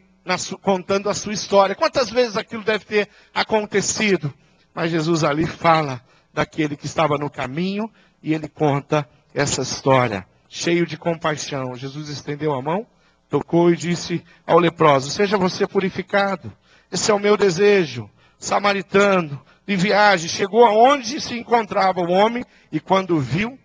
contando 0.61 1.09
a 1.09 1.13
sua 1.13 1.33
história. 1.33 1.75
Quantas 1.75 2.09
vezes 2.09 2.37
aquilo 2.37 2.63
deve 2.63 2.85
ter 2.85 3.09
acontecido? 3.33 4.33
Mas 4.73 4.91
Jesus 4.91 5.23
ali 5.23 5.45
fala 5.45 6.01
daquele 6.33 6.75
que 6.75 6.85
estava 6.85 7.17
no 7.17 7.29
caminho 7.29 7.89
e 8.21 8.33
ele 8.33 8.47
conta 8.47 9.07
essa 9.33 9.61
história, 9.61 10.25
cheio 10.47 10.85
de 10.85 10.97
compaixão. 10.97 11.75
Jesus 11.75 12.09
estendeu 12.09 12.53
a 12.53 12.61
mão, 12.61 12.87
tocou 13.29 13.71
e 13.71 13.75
disse 13.75 14.23
ao 14.45 14.59
leproso: 14.59 15.09
Seja 15.09 15.37
você 15.37 15.67
purificado. 15.67 16.51
Esse 16.91 17.11
é 17.11 17.13
o 17.13 17.19
meu 17.19 17.35
desejo. 17.35 18.09
Samaritano, 18.39 19.41
de 19.65 19.75
viagem, 19.75 20.27
chegou 20.27 20.65
aonde 20.65 21.19
se 21.21 21.37
encontrava 21.37 22.01
o 22.01 22.11
homem 22.11 22.43
e 22.71 22.79
quando 22.79 23.19
viu, 23.19 23.57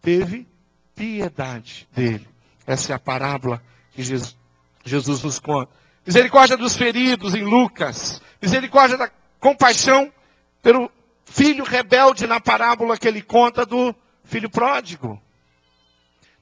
teve 0.00 0.46
piedade 0.94 1.86
dele. 1.94 2.26
Essa 2.66 2.92
é 2.92 2.96
a 2.96 2.98
parábola 2.98 3.62
que 3.92 4.02
Jesus, 4.02 4.36
Jesus 4.84 5.22
nos 5.22 5.38
conta. 5.38 5.70
Misericórdia 6.06 6.56
dos 6.56 6.76
feridos 6.76 7.34
em 7.34 7.44
Lucas. 7.44 8.20
Misericórdia 8.40 8.98
da 8.98 9.10
compaixão 9.40 10.12
pelo 10.62 10.90
filho 11.24 11.64
rebelde 11.64 12.26
na 12.26 12.40
parábola 12.40 12.98
que 12.98 13.08
ele 13.08 13.22
conta 13.22 13.64
do 13.64 13.94
filho 14.24 14.50
pródigo. 14.50 15.20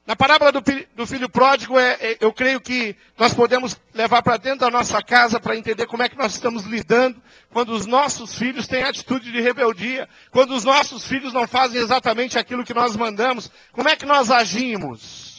Na 0.05 0.17
parábola 0.17 0.51
do, 0.51 0.61
do 0.95 1.07
filho 1.07 1.29
pródigo, 1.29 1.79
é, 1.79 1.93
é, 1.93 2.17
eu 2.19 2.33
creio 2.33 2.59
que 2.59 2.93
nós 3.17 3.33
podemos 3.33 3.79
levar 3.93 4.21
para 4.21 4.35
dentro 4.35 4.59
da 4.59 4.69
nossa 4.69 5.01
casa 5.01 5.39
para 5.39 5.55
entender 5.55 5.85
como 5.85 6.03
é 6.03 6.09
que 6.09 6.17
nós 6.17 6.33
estamos 6.33 6.65
lidando 6.65 7.21
quando 7.49 7.69
os 7.69 7.85
nossos 7.85 8.37
filhos 8.37 8.67
têm 8.67 8.83
atitude 8.83 9.31
de 9.31 9.39
rebeldia, 9.39 10.09
quando 10.29 10.53
os 10.53 10.65
nossos 10.65 11.07
filhos 11.07 11.31
não 11.31 11.47
fazem 11.47 11.79
exatamente 11.79 12.37
aquilo 12.37 12.65
que 12.65 12.73
nós 12.73 12.97
mandamos, 12.97 13.49
como 13.71 13.87
é 13.87 13.95
que 13.95 14.05
nós 14.05 14.29
agimos? 14.29 15.32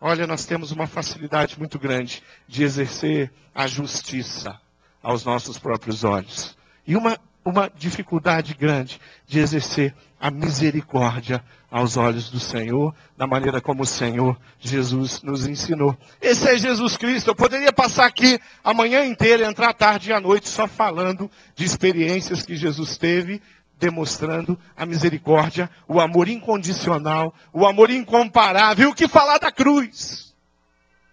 Olha, 0.00 0.26
nós 0.26 0.44
temos 0.44 0.72
uma 0.72 0.86
facilidade 0.86 1.58
muito 1.58 1.78
grande 1.78 2.22
de 2.46 2.62
exercer 2.62 3.32
a 3.54 3.66
justiça 3.66 4.60
aos 5.02 5.24
nossos 5.24 5.58
próprios 5.58 6.04
olhos. 6.04 6.56
E 6.86 6.94
uma, 6.96 7.18
uma 7.44 7.70
dificuldade 7.74 8.54
grande 8.54 9.00
de 9.26 9.38
exercer 9.38 9.94
a 10.20 10.30
misericórdia 10.30 11.42
aos 11.70 11.96
olhos 11.96 12.30
do 12.30 12.38
Senhor, 12.38 12.94
da 13.16 13.26
maneira 13.26 13.60
como 13.60 13.82
o 13.82 13.86
Senhor 13.86 14.38
Jesus 14.58 15.22
nos 15.22 15.46
ensinou. 15.46 15.96
Esse 16.20 16.48
é 16.48 16.58
Jesus 16.58 16.96
Cristo. 16.96 17.30
Eu 17.30 17.34
poderia 17.34 17.72
passar 17.72 18.06
aqui 18.06 18.38
a 18.62 18.74
manhã 18.74 19.04
inteira, 19.04 19.46
entrar 19.46 19.72
tarde 19.72 20.10
e 20.10 20.12
à 20.12 20.20
noite, 20.20 20.48
só 20.48 20.66
falando 20.66 21.30
de 21.54 21.64
experiências 21.64 22.42
que 22.42 22.54
Jesus 22.54 22.98
teve 22.98 23.40
demonstrando 23.78 24.58
a 24.76 24.86
misericórdia, 24.86 25.70
o 25.86 26.00
amor 26.00 26.28
incondicional, 26.28 27.34
o 27.52 27.66
amor 27.66 27.90
incomparável. 27.90 28.90
O 28.90 28.94
que 28.94 29.06
falar 29.06 29.38
da 29.38 29.52
cruz? 29.52 30.34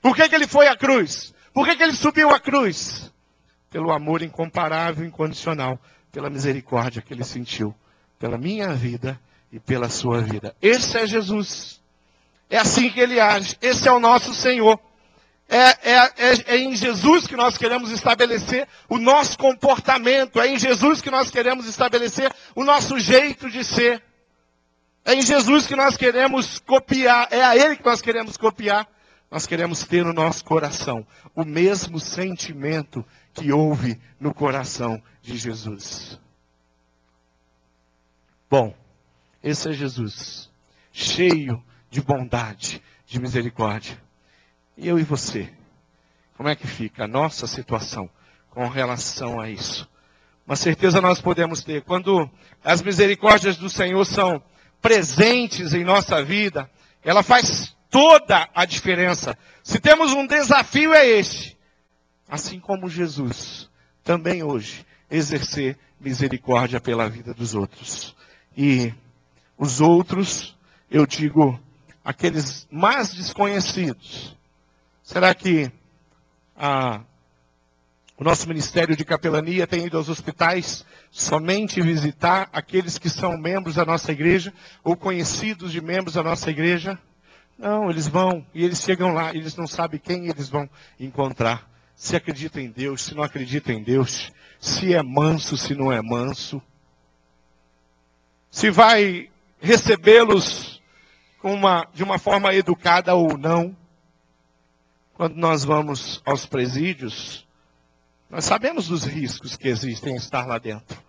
Por 0.02 0.16
que, 0.16 0.28
que 0.28 0.36
ele 0.36 0.48
foi 0.48 0.68
à 0.68 0.76
cruz? 0.76 1.34
Por 1.54 1.66
que, 1.66 1.76
que 1.76 1.84
ele 1.84 1.94
subiu 1.94 2.30
à 2.30 2.40
cruz? 2.40 3.12
Pelo 3.70 3.92
amor 3.92 4.22
incomparável, 4.22 5.06
incondicional, 5.06 5.80
pela 6.12 6.30
misericórdia 6.30 7.02
que 7.02 7.14
ele 7.14 7.24
sentiu, 7.24 7.74
pela 8.20 8.38
minha 8.38 8.74
vida 8.74 9.20
e 9.52 9.60
pela 9.60 9.90
sua 9.90 10.22
vida. 10.22 10.56
Esse 10.62 10.98
é 10.98 11.08
Jesus. 11.08 11.82
É 12.50 12.58
assim 12.58 12.90
que 12.90 13.00
ele 13.00 13.20
age. 13.20 13.58
Esse 13.62 13.88
é 13.88 13.92
o 13.92 14.00
nosso 14.00 14.34
Senhor. 14.34 14.80
É, 15.48 15.58
é, 15.58 15.96
é, 15.96 16.56
é, 16.56 16.58
em 16.58 16.76
Jesus 16.76 17.28
que 17.28 17.36
nós 17.36 17.58
queremos 17.58 17.92
estabelecer 17.92 18.68
o 18.90 18.98
nosso 18.98 19.38
comportamento, 19.38 20.40
é 20.40 20.48
em 20.48 20.58
Jesus 20.58 21.02
que 21.02 21.12
nós 21.12 21.30
queremos 21.30 21.68
estabelecer 21.68 22.34
o 22.56 22.64
nosso 22.64 22.98
jeito 23.00 23.50
de 23.50 23.64
ser. 23.64 24.02
É 25.06 25.14
em 25.14 25.22
Jesus 25.22 25.68
que 25.68 25.76
nós 25.76 25.98
queremos 25.98 26.60
copiar, 26.60 27.28
é 27.30 27.44
a 27.44 27.56
Ele 27.56 27.76
que 27.76 27.86
nós 27.86 28.02
queremos 28.02 28.38
copiar. 28.38 28.88
Nós 29.30 29.48
queremos 29.48 29.84
ter 29.84 30.06
no 30.06 30.14
nosso 30.14 30.46
coração 30.46 31.06
o 31.36 31.44
mesmo 31.44 32.00
sentimento 32.00 33.04
que 33.34 33.52
houve 33.52 34.00
no 34.20 34.34
coração 34.34 35.02
de 35.24 35.36
Jesus. 35.36 36.20
Bom, 38.50 38.76
esse 39.44 39.70
é 39.70 39.74
Jesus, 39.74 40.52
cheio 40.92 41.64
de 41.90 42.00
bondade, 42.00 42.82
de 43.08 43.20
misericórdia. 43.20 44.03
Eu 44.78 44.98
e 44.98 45.04
você? 45.04 45.50
Como 46.36 46.50
é 46.50 46.56
que 46.56 46.68
fica 46.68 47.04
a 47.04 47.08
nossa 47.08 47.46
situação 47.46 48.10
com 48.50 48.68
relação 48.68 49.40
a 49.40 49.50
isso? 49.50 49.88
Uma 50.46 50.56
certeza 50.56 51.00
nós 51.00 51.22
podemos 51.22 51.64
ter. 51.64 51.84
Quando 51.84 52.30
as 52.64 52.82
misericórdias 52.82 53.56
do 53.56 53.70
Senhor 53.70 54.04
são 54.06 54.44
presentes 54.82 55.74
em 55.74 55.84
nossa 55.84 56.24
vida, 56.24 56.70
ela 57.04 57.24
faz 57.24 57.76
toda 57.90 58.50
a 58.54 58.66
diferença. 58.66 59.38
Se 59.64 59.80
temos 59.80 60.12
um 60.12 60.26
desafio 60.26 60.94
é 60.94 61.08
este. 61.08 61.58
Assim 62.28 62.60
como 62.60 62.90
Jesus, 62.90 63.70
também 64.04 64.44
hoje, 64.44 64.86
exercer 65.10 65.78
misericórdia 66.00 66.82
pela 66.82 67.08
vida 67.08 67.34
dos 67.34 67.54
outros. 67.54 68.16
E 68.58 68.94
os 69.58 69.80
outros, 69.80 70.58
eu 70.90 71.06
digo, 71.06 71.60
aqueles 72.04 72.68
mais 72.72 73.14
desconhecidos. 73.14 74.36
Será 75.04 75.36
que 75.36 75.72
a 76.56 77.02
o 78.16 78.24
nosso 78.24 78.48
ministério 78.48 78.96
de 78.96 79.04
capelania 79.04 79.66
tem 79.66 79.88
ido 79.88 79.98
aos 79.98 80.08
hospitais 80.08 80.86
somente 81.12 81.82
visitar 81.82 82.48
aqueles 82.54 82.98
que 82.98 83.10
são 83.10 83.38
membros 83.38 83.76
da 83.76 83.84
nossa 83.84 84.12
igreja 84.12 84.54
ou 84.84 84.96
conhecidos 84.96 85.72
de 85.72 85.82
membros 85.82 86.14
da 86.14 86.24
nossa 86.24 86.50
igreja. 86.50 86.98
Não, 87.58 87.90
eles 87.90 88.08
vão 88.08 88.46
e 88.54 88.64
eles 88.64 88.82
chegam 88.82 89.14
lá, 89.14 89.34
eles 89.36 89.56
não 89.56 89.66
sabem 89.66 90.00
quem 90.00 90.30
eles 90.30 90.48
vão 90.48 90.70
encontrar. 91.00 91.68
Se 91.96 92.16
acredita 92.16 92.62
em 92.62 92.70
Deus, 92.70 93.02
se 93.02 93.16
não 93.16 93.24
acredita 93.24 93.74
em 93.74 93.84
Deus, 93.84 94.32
se 94.60 94.94
é 94.94 95.02
manso, 95.02 95.58
se 95.58 95.74
não 95.74 95.92
é 95.92 96.02
manso. 96.02 96.62
Se 98.50 98.70
vai 98.70 99.30
recebê-los 99.60 100.82
de 101.94 102.04
uma 102.04 102.20
forma 102.20 102.54
educada 102.54 103.16
ou 103.16 103.38
não. 103.38 103.76
Quando 105.14 105.36
nós 105.36 105.64
vamos 105.64 106.22
aos 106.26 106.46
presídios, 106.46 107.48
nós 108.30 108.46
sabemos 108.46 108.88
dos 108.88 109.04
riscos 109.04 109.56
que 109.56 109.68
existem 109.68 110.14
em 110.14 110.18
estar 110.18 110.48
lá 110.48 110.58
dentro, 110.58 111.00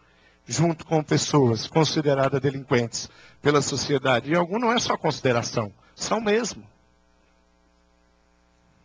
junto 0.46 0.84
com 0.84 1.02
pessoas 1.02 1.66
consideradas 1.66 2.40
delinquentes 2.40 3.08
pela 3.40 3.62
sociedade. 3.62 4.30
E 4.30 4.36
algum 4.36 4.58
não 4.58 4.70
é 4.70 4.78
só 4.78 4.96
consideração, 4.96 5.72
são 5.94 6.20
mesmo. 6.20 6.62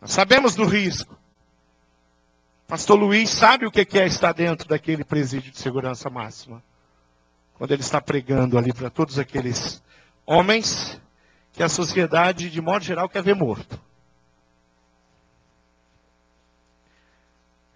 Nós 0.00 0.12
sabemos 0.12 0.54
do 0.54 0.64
risco. 0.64 1.18
Pastor 2.66 2.98
Luiz 2.98 3.28
sabe 3.28 3.66
o 3.66 3.70
que 3.70 3.98
é 3.98 4.06
estar 4.06 4.32
dentro 4.32 4.66
daquele 4.66 5.04
presídio 5.04 5.52
de 5.52 5.58
segurança 5.58 6.08
máxima. 6.08 6.62
Quando 7.54 7.72
ele 7.72 7.82
está 7.82 8.00
pregando 8.00 8.56
ali 8.56 8.72
para 8.72 8.88
todos 8.88 9.18
aqueles 9.18 9.82
homens 10.24 10.98
que 11.52 11.62
a 11.62 11.68
sociedade, 11.68 12.48
de 12.48 12.60
modo 12.60 12.82
geral, 12.82 13.06
quer 13.06 13.22
ver 13.22 13.34
morto. 13.34 13.89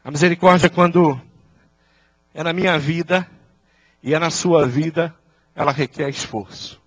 A 0.04 0.10
misericórdia, 0.10 0.68
quando 0.68 1.18
é 2.34 2.42
na 2.42 2.52
minha 2.52 2.78
vida 2.78 3.26
e 4.02 4.12
é 4.12 4.18
na 4.18 4.28
sua 4.28 4.66
vida, 4.66 5.14
ela 5.54 5.72
requer 5.72 6.10
esforço. 6.10 6.78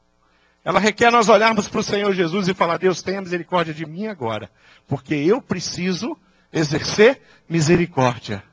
Ela 0.63 0.79
requer 0.79 1.09
nós 1.12 1.27
olharmos 1.27 1.67
para 1.67 1.79
o 1.79 1.83
Senhor 1.83 2.13
Jesus 2.13 2.47
e 2.47 2.53
falar: 2.53 2.77
Deus, 2.77 3.01
tenha 3.01 3.19
misericórdia 3.19 3.74
de 3.74 3.88
mim 3.88 4.05
agora, 4.05 4.51
porque 4.88 5.15
eu 5.15 5.41
preciso 5.41 6.15
exercer 6.53 7.19
misericórdia. 7.50 8.43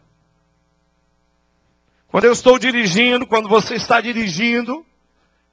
Quando 2.08 2.24
eu 2.24 2.32
estou 2.32 2.58
dirigindo, 2.58 3.26
quando 3.26 3.50
você 3.50 3.74
está 3.74 4.00
dirigindo, 4.00 4.86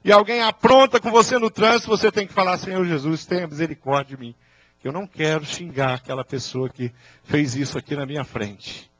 e 0.02 0.10
alguém 0.10 0.40
apronta 0.40 0.98
com 0.98 1.10
você 1.10 1.38
no 1.38 1.50
trânsito, 1.50 1.90
você 1.90 2.10
tem 2.10 2.26
que 2.26 2.32
falar: 2.32 2.56
Senhor 2.56 2.86
Jesus, 2.86 3.26
tenha 3.26 3.46
misericórdia 3.46 4.16
de 4.16 4.22
mim. 4.22 4.34
Eu 4.82 4.90
não 4.90 5.06
quero 5.06 5.44
xingar 5.44 5.94
aquela 5.94 6.24
pessoa 6.24 6.70
que 6.70 6.90
fez 7.24 7.54
isso 7.54 7.76
aqui 7.76 7.94
na 7.94 8.06
minha 8.06 8.24
frente. 8.24 8.90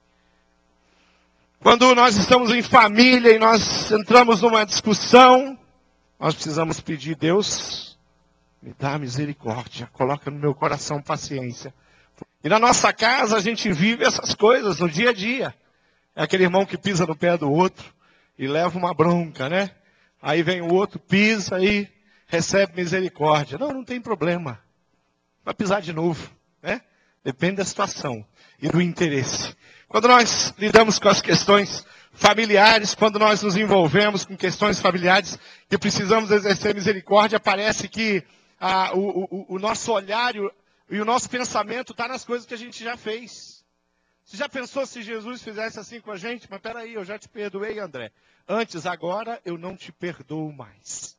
Quando 1.63 1.95
nós 1.95 2.17
estamos 2.17 2.51
em 2.51 2.61
família 2.61 3.37
e 3.37 3.39
nós 3.39 3.93
entramos 3.93 4.43
numa 4.43 4.67
discussão, 4.67 5.57
nós 6.19 6.35
precisamos 6.35 6.81
pedir, 6.81 7.15
Deus, 7.15 7.97
me 8.61 8.75
dá 8.77 8.99
misericórdia, 8.99 9.89
coloca 9.93 10.29
no 10.29 10.41
meu 10.41 10.57
coração 10.57 11.01
paciência. 11.01 11.73
E 12.43 12.49
na 12.49 12.59
nossa 12.59 12.93
casa 12.93 13.37
a 13.37 13.41
gente 13.41 13.73
vive 13.73 14.03
essas 14.03 14.35
coisas 14.35 14.81
no 14.81 14.91
dia 14.91 15.11
a 15.11 15.13
dia. 15.13 15.55
É 16.17 16.25
aquele 16.25 16.43
irmão 16.43 16.67
que 16.67 16.77
pisa 16.77 17.07
no 17.07 17.15
pé 17.15 17.39
do 17.39 17.49
outro 17.49 17.95
e 18.37 18.49
leva 18.49 18.77
uma 18.77 18.93
bronca, 18.93 19.49
né? 19.49 19.71
Aí 20.21 20.43
vem 20.43 20.61
o 20.63 20.75
outro, 20.75 20.99
pisa 20.99 21.63
e 21.63 21.89
recebe 22.27 22.73
misericórdia. 22.75 23.57
Não, 23.57 23.69
não 23.69 23.85
tem 23.85 24.01
problema. 24.01 24.59
Vai 25.45 25.55
pisar 25.55 25.81
de 25.81 25.93
novo, 25.93 26.29
né? 26.61 26.81
Depende 27.23 27.59
da 27.59 27.65
situação 27.65 28.27
e 28.61 28.69
do 28.69 28.83
interesse. 28.83 29.55
Quando 29.93 30.09
nós 30.09 30.55
lidamos 30.57 30.99
com 30.99 31.11
as 31.11 31.21
questões 31.21 31.85
familiares, 32.15 32.95
quando 32.95 33.19
nós 33.19 33.43
nos 33.43 33.57
envolvemos 33.57 34.25
com 34.25 34.35
questões 34.35 34.81
familiares 34.81 35.39
que 35.69 35.77
precisamos 35.77 36.31
exercer 36.31 36.75
misericórdia, 36.75 37.39
parece 37.39 37.91
que 37.91 38.25
ah, 38.59 38.93
o, 38.95 39.25
o, 39.31 39.57
o, 39.57 39.59
nosso 39.59 39.93
olhar 39.93 40.35
e 40.35 40.41
e 40.89 40.99
o 40.99 41.05
nosso 41.05 41.29
pensamento 41.29 41.93
está 41.93 42.09
nas 42.09 42.25
coisas 42.25 42.47
que 42.47 42.55
a 42.55 42.57
gente 42.57 42.83
já 42.83 42.97
fez. 42.97 43.63
Você 44.25 44.39
já 44.39 44.49
pensou 44.49 44.87
se 44.87 45.03
Jesus 45.03 45.43
fizesse 45.43 45.79
assim 45.79 46.01
com 46.01 46.11
a 46.11 46.17
gente? 46.17 46.49
Mas 46.51 46.63
peraí, 46.63 46.95
eu 46.95 47.05
já 47.05 47.19
te 47.19 47.29
perdoei, 47.29 47.79
André. 47.79 48.13
Antes, 48.49 48.87
agora 48.87 49.39
eu 49.45 49.59
não 49.59 49.77
te 49.77 49.93
perdoo 49.93 50.51
mais. 50.55 51.19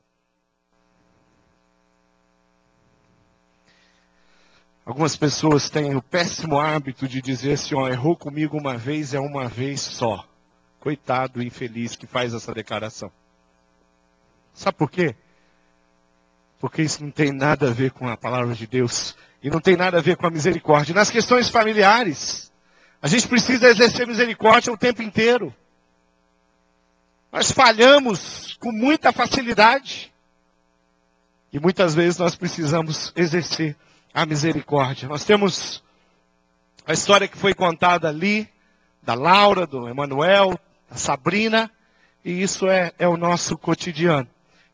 Algumas 4.84 5.16
pessoas 5.16 5.70
têm 5.70 5.96
o 5.96 6.02
péssimo 6.02 6.60
hábito 6.60 7.08
de 7.08 7.22
dizer 7.22 7.54
assim, 7.54 7.74
ó, 7.74 7.88
errou 7.88 8.14
comigo 8.14 8.58
uma 8.58 8.76
vez, 8.76 9.14
é 9.14 9.18
uma 9.20 9.48
vez 9.48 9.80
só. 9.80 10.26
Coitado 10.78 11.42
infeliz 11.42 11.96
que 11.96 12.06
faz 12.06 12.34
essa 12.34 12.52
declaração. 12.52 13.10
Sabe 14.52 14.76
por 14.76 14.90
quê? 14.90 15.16
Porque 16.60 16.82
isso 16.82 17.02
não 17.02 17.10
tem 17.10 17.32
nada 17.32 17.68
a 17.68 17.72
ver 17.72 17.92
com 17.92 18.08
a 18.08 18.16
palavra 18.16 18.54
de 18.54 18.66
Deus. 18.66 19.16
E 19.42 19.48
não 19.48 19.60
tem 19.60 19.74
nada 19.74 19.98
a 19.98 20.02
ver 20.02 20.16
com 20.16 20.26
a 20.26 20.30
misericórdia. 20.30 20.94
Nas 20.94 21.10
questões 21.10 21.48
familiares, 21.48 22.52
a 23.00 23.08
gente 23.08 23.26
precisa 23.26 23.68
exercer 23.68 24.06
misericórdia 24.06 24.72
o 24.72 24.76
tempo 24.76 25.02
inteiro. 25.02 25.54
Nós 27.32 27.50
falhamos 27.50 28.56
com 28.60 28.70
muita 28.70 29.12
facilidade. 29.12 30.12
E 31.50 31.58
muitas 31.58 31.94
vezes 31.94 32.18
nós 32.18 32.34
precisamos 32.34 33.12
exercer 33.16 33.76
a 34.14 34.24
misericórdia. 34.24 35.08
Nós 35.08 35.24
temos 35.24 35.82
a 36.86 36.92
história 36.92 37.26
que 37.26 37.36
foi 37.36 37.52
contada 37.52 38.08
ali, 38.08 38.48
da 39.02 39.14
Laura, 39.14 39.66
do 39.66 39.88
Emanuel, 39.88 40.58
da 40.88 40.96
Sabrina, 40.96 41.70
e 42.24 42.40
isso 42.40 42.68
é, 42.68 42.92
é 42.96 43.08
o 43.08 43.16
nosso 43.16 43.58
cotidiano. 43.58 44.28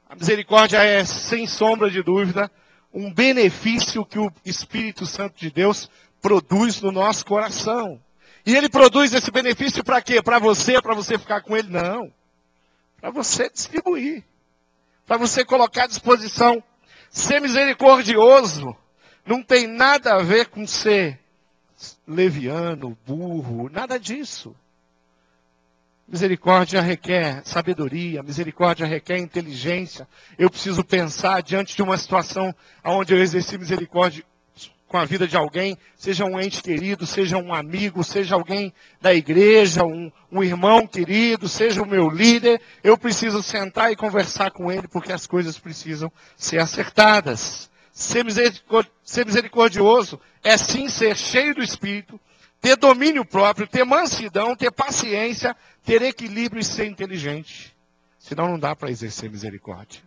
A 0.08 0.14
misericórdia 0.14 0.84
é, 0.84 1.04
sem 1.04 1.46
sombra 1.46 1.90
de 1.90 2.02
dúvida, 2.02 2.50
um 2.92 3.12
benefício 3.12 4.04
que 4.04 4.18
o 4.18 4.30
Espírito 4.44 5.06
Santo 5.06 5.36
de 5.38 5.50
Deus 5.50 5.88
produz 6.20 6.80
no 6.82 6.92
nosso 6.92 7.24
coração. 7.24 8.00
E 8.44 8.54
ele 8.54 8.68
produz 8.68 9.14
esse 9.14 9.30
benefício 9.30 9.82
para 9.82 10.02
quê? 10.02 10.22
Para 10.22 10.38
você, 10.38 10.82
para 10.82 10.94
você 10.94 11.16
ficar 11.16 11.40
com 11.40 11.56
ele? 11.56 11.68
Não. 11.68 12.12
Para 13.00 13.10
você 13.10 13.48
distribuir. 13.48 14.24
Para 15.06 15.16
você 15.16 15.44
colocar 15.44 15.84
à 15.84 15.86
disposição. 15.86 16.62
Ser 17.10 17.40
misericordioso 17.40 18.76
não 19.26 19.42
tem 19.42 19.66
nada 19.66 20.14
a 20.14 20.22
ver 20.22 20.46
com 20.46 20.66
ser 20.66 21.18
leviano, 22.06 22.96
burro, 23.06 23.68
nada 23.70 23.98
disso. 23.98 24.54
Misericórdia 26.06 26.80
requer 26.80 27.40
sabedoria, 27.44 28.22
misericórdia 28.22 28.84
requer 28.84 29.18
inteligência. 29.18 30.08
Eu 30.36 30.50
preciso 30.50 30.82
pensar 30.82 31.40
diante 31.40 31.76
de 31.76 31.82
uma 31.82 31.96
situação 31.96 32.52
onde 32.84 33.14
eu 33.14 33.22
exerci 33.22 33.56
misericórdia 33.56 34.24
com 34.90 34.96
a 34.98 35.04
vida 35.04 35.28
de 35.28 35.36
alguém, 35.36 35.78
seja 35.96 36.24
um 36.24 36.40
ente 36.40 36.60
querido, 36.60 37.06
seja 37.06 37.38
um 37.38 37.54
amigo, 37.54 38.02
seja 38.02 38.34
alguém 38.34 38.74
da 39.00 39.14
igreja, 39.14 39.84
um, 39.84 40.10
um 40.32 40.42
irmão 40.42 40.84
querido, 40.84 41.48
seja 41.48 41.80
o 41.80 41.86
meu 41.86 42.10
líder. 42.10 42.60
Eu 42.82 42.98
preciso 42.98 43.40
sentar 43.40 43.92
e 43.92 43.96
conversar 43.96 44.50
com 44.50 44.70
ele 44.70 44.88
porque 44.88 45.12
as 45.12 45.28
coisas 45.28 45.56
precisam 45.60 46.10
ser 46.36 46.58
acertadas. 46.58 47.69
Ser, 47.92 48.24
ser 49.04 49.26
misericordioso 49.26 50.20
é 50.42 50.56
sim 50.56 50.88
ser 50.88 51.16
cheio 51.16 51.54
do 51.54 51.62
Espírito, 51.62 52.18
ter 52.60 52.76
domínio 52.76 53.24
próprio, 53.24 53.66
ter 53.66 53.84
mansidão, 53.84 54.54
ter 54.54 54.70
paciência, 54.70 55.56
ter 55.84 56.02
equilíbrio 56.02 56.60
e 56.60 56.64
ser 56.64 56.86
inteligente. 56.86 57.74
Senão 58.18 58.48
não 58.48 58.58
dá 58.58 58.76
para 58.76 58.90
exercer 58.90 59.30
misericórdia. 59.30 60.02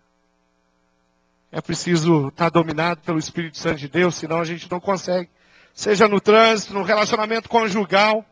É 1.52 1.62
preciso 1.62 2.30
estar 2.30 2.50
dominado 2.50 3.02
pelo 3.02 3.19
Espírito 3.19 3.58
Santo 3.58 3.78
de 3.78 3.88
Deus, 3.88 4.15
senão 4.15 4.39
a 4.39 4.46
gente 4.46 4.69
não 4.72 4.80
consegue. 4.80 5.30
Seja 5.74 6.08
no 6.08 6.19
trânsito, 6.19 6.74
no 6.74 6.84
relacionamento 6.84 7.50
conjugal. 7.50 8.26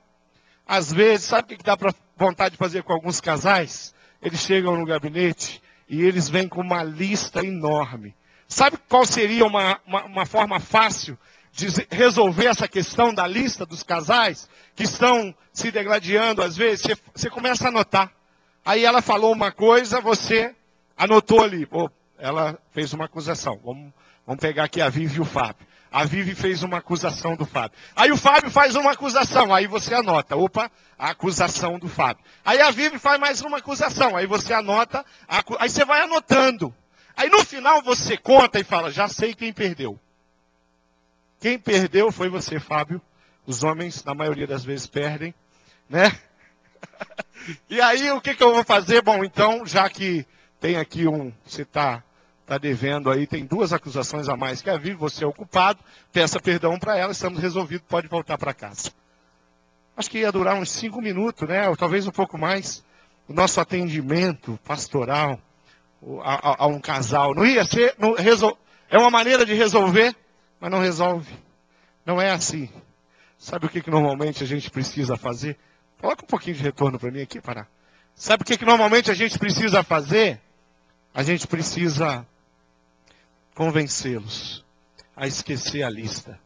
Às 0.68 0.92
vezes, 0.92 1.26
sabe 1.26 1.54
o 1.54 1.58
que 1.58 1.64
dá 1.64 1.76
para 1.76 1.94
vontade 2.16 2.52
de 2.52 2.58
fazer 2.58 2.84
com 2.84 2.94
alguns 2.94 3.20
casais? 3.20 3.94
Eles 4.22 4.40
chegam 4.40 4.78
no 4.78 4.86
gabinete 4.86 5.62
e 5.90 6.02
eles 6.02 6.30
vêm 6.30 6.48
com 6.48 6.62
uma 6.62 6.84
lista 6.84 7.46
enorme 7.46 8.16
Sabe 8.52 8.78
qual 8.90 9.06
seria 9.06 9.46
uma, 9.46 9.80
uma, 9.88 10.04
uma 10.04 10.26
forma 10.26 10.60
fácil 10.60 11.18
de 11.54 11.68
resolver 11.90 12.48
essa 12.48 12.68
questão 12.68 13.14
da 13.14 13.26
lista 13.26 13.66
dos 13.66 13.82
casais 13.82 14.50
que 14.76 14.84
estão 14.84 15.34
se 15.54 15.72
degladiando 15.72 16.44
às 16.44 16.58
vezes? 16.58 16.82
Você, 16.82 16.98
você 17.16 17.30
começa 17.30 17.64
a 17.64 17.68
anotar. 17.70 18.12
Aí 18.66 18.84
ela 18.84 19.02
falou 19.02 19.32
uma 19.32 19.54
coisa, 19.54 20.02
você 20.02 20.54
anotou 20.98 21.42
ali. 21.42 21.66
Ela 22.20 22.60
fez 22.72 22.92
uma 22.92 23.06
acusação. 23.06 23.58
Vamos, 23.64 23.94
vamos 24.28 24.42
pegar 24.42 24.66
aqui 24.66 24.82
a 24.82 24.90
Vivi 24.90 25.16
e 25.16 25.22
o 25.22 25.26
Fábio. 25.26 25.66
A 25.90 26.04
Vivi 26.04 26.36
fez 26.36 26.62
uma 26.62 26.80
acusação 26.80 27.38
do 27.38 27.46
Fábio. 27.46 27.78
Aí 27.96 28.12
o 28.12 28.18
Fábio 28.18 28.52
faz 28.52 28.76
uma 28.76 28.92
acusação, 28.92 29.56
aí 29.56 29.66
você 29.66 29.94
anota. 29.94 30.36
Opa, 30.36 30.70
a 31.00 31.12
acusação 31.12 31.80
do 31.80 31.88
Fábio. 31.88 32.24
Aí 32.44 32.60
a 32.60 32.70
Vivi 32.70 33.00
faz 33.00 33.18
mais 33.18 33.42
uma 33.42 33.60
acusação, 33.60 34.18
aí 34.18 34.28
você 34.28 34.54
anota. 34.54 35.06
Aí 35.58 35.70
você 35.70 35.86
vai 35.86 36.02
anotando. 36.02 36.76
Aí 37.15 37.30
no 37.30 37.43
final 37.43 37.82
você 37.82 38.17
conta 38.17 38.60
e 38.60 38.63
fala: 38.63 38.91
já 38.91 39.08
sei 39.08 39.34
quem 39.34 39.52
perdeu. 39.54 40.00
Quem 41.39 41.58
perdeu 41.58 42.12
foi 42.12 42.30
você, 42.30 42.60
Fábio. 42.60 43.02
Os 43.45 43.63
homens, 43.63 44.04
na 44.04 44.13
maioria 44.13 44.45
das 44.45 44.63
vezes, 44.63 44.86
perdem, 44.86 45.34
né? 45.89 46.15
e 47.69 47.82
aí 47.82 48.12
o 48.12 48.21
que, 48.21 48.36
que 48.36 48.43
eu 48.43 48.54
vou 48.54 48.63
fazer? 48.63 49.02
Bom, 49.02 49.24
então, 49.24 49.65
já 49.65 49.89
que 49.89 50.26
tem 50.60 50.78
aqui 50.78 51.08
um. 51.08 51.34
Você 51.45 51.63
está 51.63 52.04
está 52.41 52.58
devendo 52.58 53.10
aí, 53.10 53.26
tem 53.26 53.45
duas 53.45 53.71
acusações 53.71 54.28
a 54.28 54.36
mais 54.36 54.62
que 54.62 54.69
a 54.69 54.76
Vivi, 54.76 54.93
você 54.93 55.24
é 55.24 55.28
o 55.28 55.32
culpado, 55.32 55.80
peça 56.12 56.38
perdão 56.38 56.78
para 56.78 56.97
ela, 56.97 57.13
estamos 57.13 57.39
resolvidos, 57.39 57.88
pode 57.88 58.10
voltar 58.10 58.38
para 58.38 58.54
casa. 58.54 58.91
Acho 59.95 60.10
que 60.12 60.19
ia 60.19 60.32
durar 60.34 60.56
uns 60.56 60.69
cinco 60.69 61.02
minutos, 61.02 61.47
né? 61.47 61.69
Ou 61.69 61.78
talvez 61.78 62.06
um 62.08 62.12
pouco 62.12 62.38
mais. 62.38 62.84
O 63.28 63.34
nosso 63.34 63.62
atendimento 63.62 64.60
pastoral 64.65 65.39
a, 66.24 66.64
a, 66.64 66.68
um 66.68 66.80
casal. 66.80 67.34
Não 67.34 67.46
ia 67.46 67.64
ser. 67.64 67.96
Não, 67.98 68.14
resol... 68.14 68.58
É 68.90 68.98
uma 68.98 69.10
maneira 69.10 69.46
de 69.46 69.54
resolver, 69.54 70.16
mas 70.60 70.72
não 70.72 70.80
resolve. 70.80 71.34
Não 72.06 72.20
é 72.20 72.32
assim. 72.32 72.70
Sabe 73.38 73.66
o 73.66 73.70
que, 73.70 73.82
que 73.82 73.90
normalmente 73.90 74.44
a 74.44 74.48
gente 74.48 74.70
precisa 74.70 75.16
fazer? 75.16 75.58
Coloca 76.00 76.24
um 76.24 76.28
pouquinho 76.28 76.56
de 76.56 76.64
retorno 76.64 77.00
para 77.00 77.12
mim 77.12 77.22
aqui, 77.22 77.40
para. 77.40 77.68
Sabe 78.16 78.44
o 78.44 78.46
que, 78.46 78.58
que 78.58 78.66
normalmente 78.66 79.10
a 79.10 79.14
gente 79.14 79.40
precisa 79.40 79.84
fazer? 79.84 80.40
A 81.14 81.24
gente 81.24 81.48
precisa 81.48 82.26
convencê-los 83.54 84.66
a 85.16 85.28
esquecer 85.28 85.84
a 85.84 85.90
lista 85.90 86.40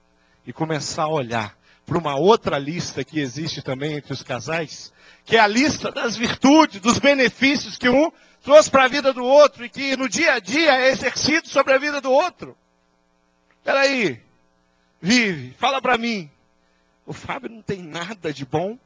e 0.46 0.54
começar 0.54 1.04
a 1.04 1.10
olhar 1.10 1.58
para 1.86 1.98
uma 1.98 2.16
outra 2.16 2.58
lista 2.58 3.04
que 3.04 3.20
existe 3.20 3.62
também 3.62 3.94
entre 3.94 4.12
os 4.12 4.24
casais, 4.24 4.92
que 5.24 5.38
é 5.38 5.40
a 5.40 5.48
lista 5.48 5.92
das 5.92 6.18
virtudes, 6.18 6.82
dos 6.82 6.98
benefícios 6.98 7.78
que 7.78 7.88
um 7.88 8.12
trouxe 8.46 8.70
para 8.70 8.86
a 8.86 8.88
vida 8.88 9.12
do 9.12 9.26
outro 9.26 9.66
e 9.66 9.70
que 9.70 9.98
no 9.98 10.08
dia 10.08 10.34
a 10.34 10.40
dia 10.40 10.76
é 10.76 10.90
exercido 10.90 11.50
sobre 11.50 11.74
a 11.74 11.80
vida 11.80 12.00
do 12.00 12.12
outro. 12.12 12.56
Espera 13.58 13.82
aí, 13.82 14.22
vive, 15.02 15.56
fala 15.58 15.82
para 15.82 15.98
mim. 15.98 16.30
O 17.08 17.12
Fábio 17.12 17.50
não 17.50 17.62
tem 17.62 17.82
nada 17.82 18.32
de 18.32 18.46
bom? 18.46 18.78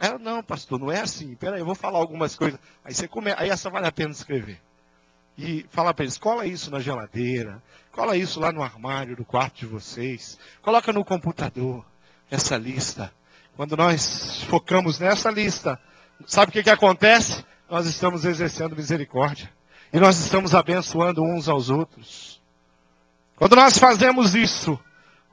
É, 0.00 0.16
não, 0.18 0.42
pastor, 0.42 0.80
não 0.80 0.90
é 0.90 1.00
assim. 1.00 1.32
Espera 1.32 1.56
aí, 1.56 1.60
eu 1.60 1.66
vou 1.66 1.74
falar 1.74 1.98
algumas 1.98 2.34
coisas. 2.34 2.58
Aí 2.82 2.94
você 2.94 3.06
come... 3.06 3.34
aí 3.36 3.50
essa 3.50 3.68
vale 3.68 3.86
a 3.86 3.92
pena 3.92 4.10
escrever 4.12 4.60
e 5.36 5.66
falar 5.70 5.92
para 5.92 6.04
eles: 6.04 6.16
cola 6.16 6.46
isso 6.46 6.70
na 6.70 6.80
geladeira, 6.80 7.62
cola 7.92 8.16
isso 8.16 8.40
lá 8.40 8.50
no 8.50 8.62
armário 8.62 9.14
do 9.14 9.24
quarto 9.24 9.58
de 9.58 9.66
vocês, 9.66 10.38
coloca 10.62 10.92
no 10.92 11.04
computador 11.04 11.84
essa 12.30 12.56
lista. 12.56 13.12
Quando 13.56 13.76
nós 13.76 14.42
focamos 14.44 14.98
nessa 14.98 15.30
lista, 15.30 15.78
sabe 16.26 16.50
o 16.50 16.52
que, 16.52 16.62
que 16.62 16.70
acontece? 16.70 17.44
Nós 17.68 17.86
estamos 17.86 18.24
exercendo 18.24 18.76
misericórdia 18.76 19.52
e 19.92 19.98
nós 19.98 20.18
estamos 20.18 20.54
abençoando 20.54 21.22
uns 21.22 21.48
aos 21.48 21.70
outros. 21.70 22.40
Quando 23.36 23.56
nós 23.56 23.78
fazemos 23.78 24.34
isso, 24.34 24.78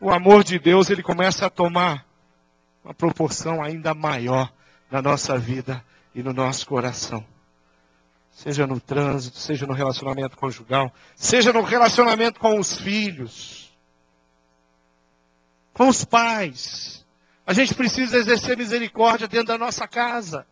o 0.01 0.11
amor 0.11 0.43
de 0.43 0.59
Deus 0.59 0.89
ele 0.89 1.03
começa 1.03 1.45
a 1.45 1.49
tomar 1.49 2.05
uma 2.83 2.93
proporção 2.93 3.61
ainda 3.63 3.93
maior 3.93 4.51
na 4.91 5.01
nossa 5.01 5.37
vida 5.37 5.83
e 6.13 6.21
no 6.21 6.33
nosso 6.33 6.67
coração 6.67 7.25
seja 8.33 8.65
no 8.65 8.79
trânsito, 8.79 9.37
seja 9.37 9.65
no 9.65 9.73
relacionamento 9.73 10.35
conjugal, 10.35 10.91
seja 11.15 11.53
no 11.53 11.61
relacionamento 11.61 12.39
com 12.39 12.59
os 12.59 12.75
filhos, 12.77 13.71
com 15.73 15.87
os 15.87 16.03
pais. 16.03 17.05
A 17.45 17.53
gente 17.53 17.75
precisa 17.75 18.17
exercer 18.17 18.57
misericórdia 18.57 19.27
dentro 19.27 19.47
da 19.47 19.57
nossa 19.57 19.87
casa. 19.87 20.47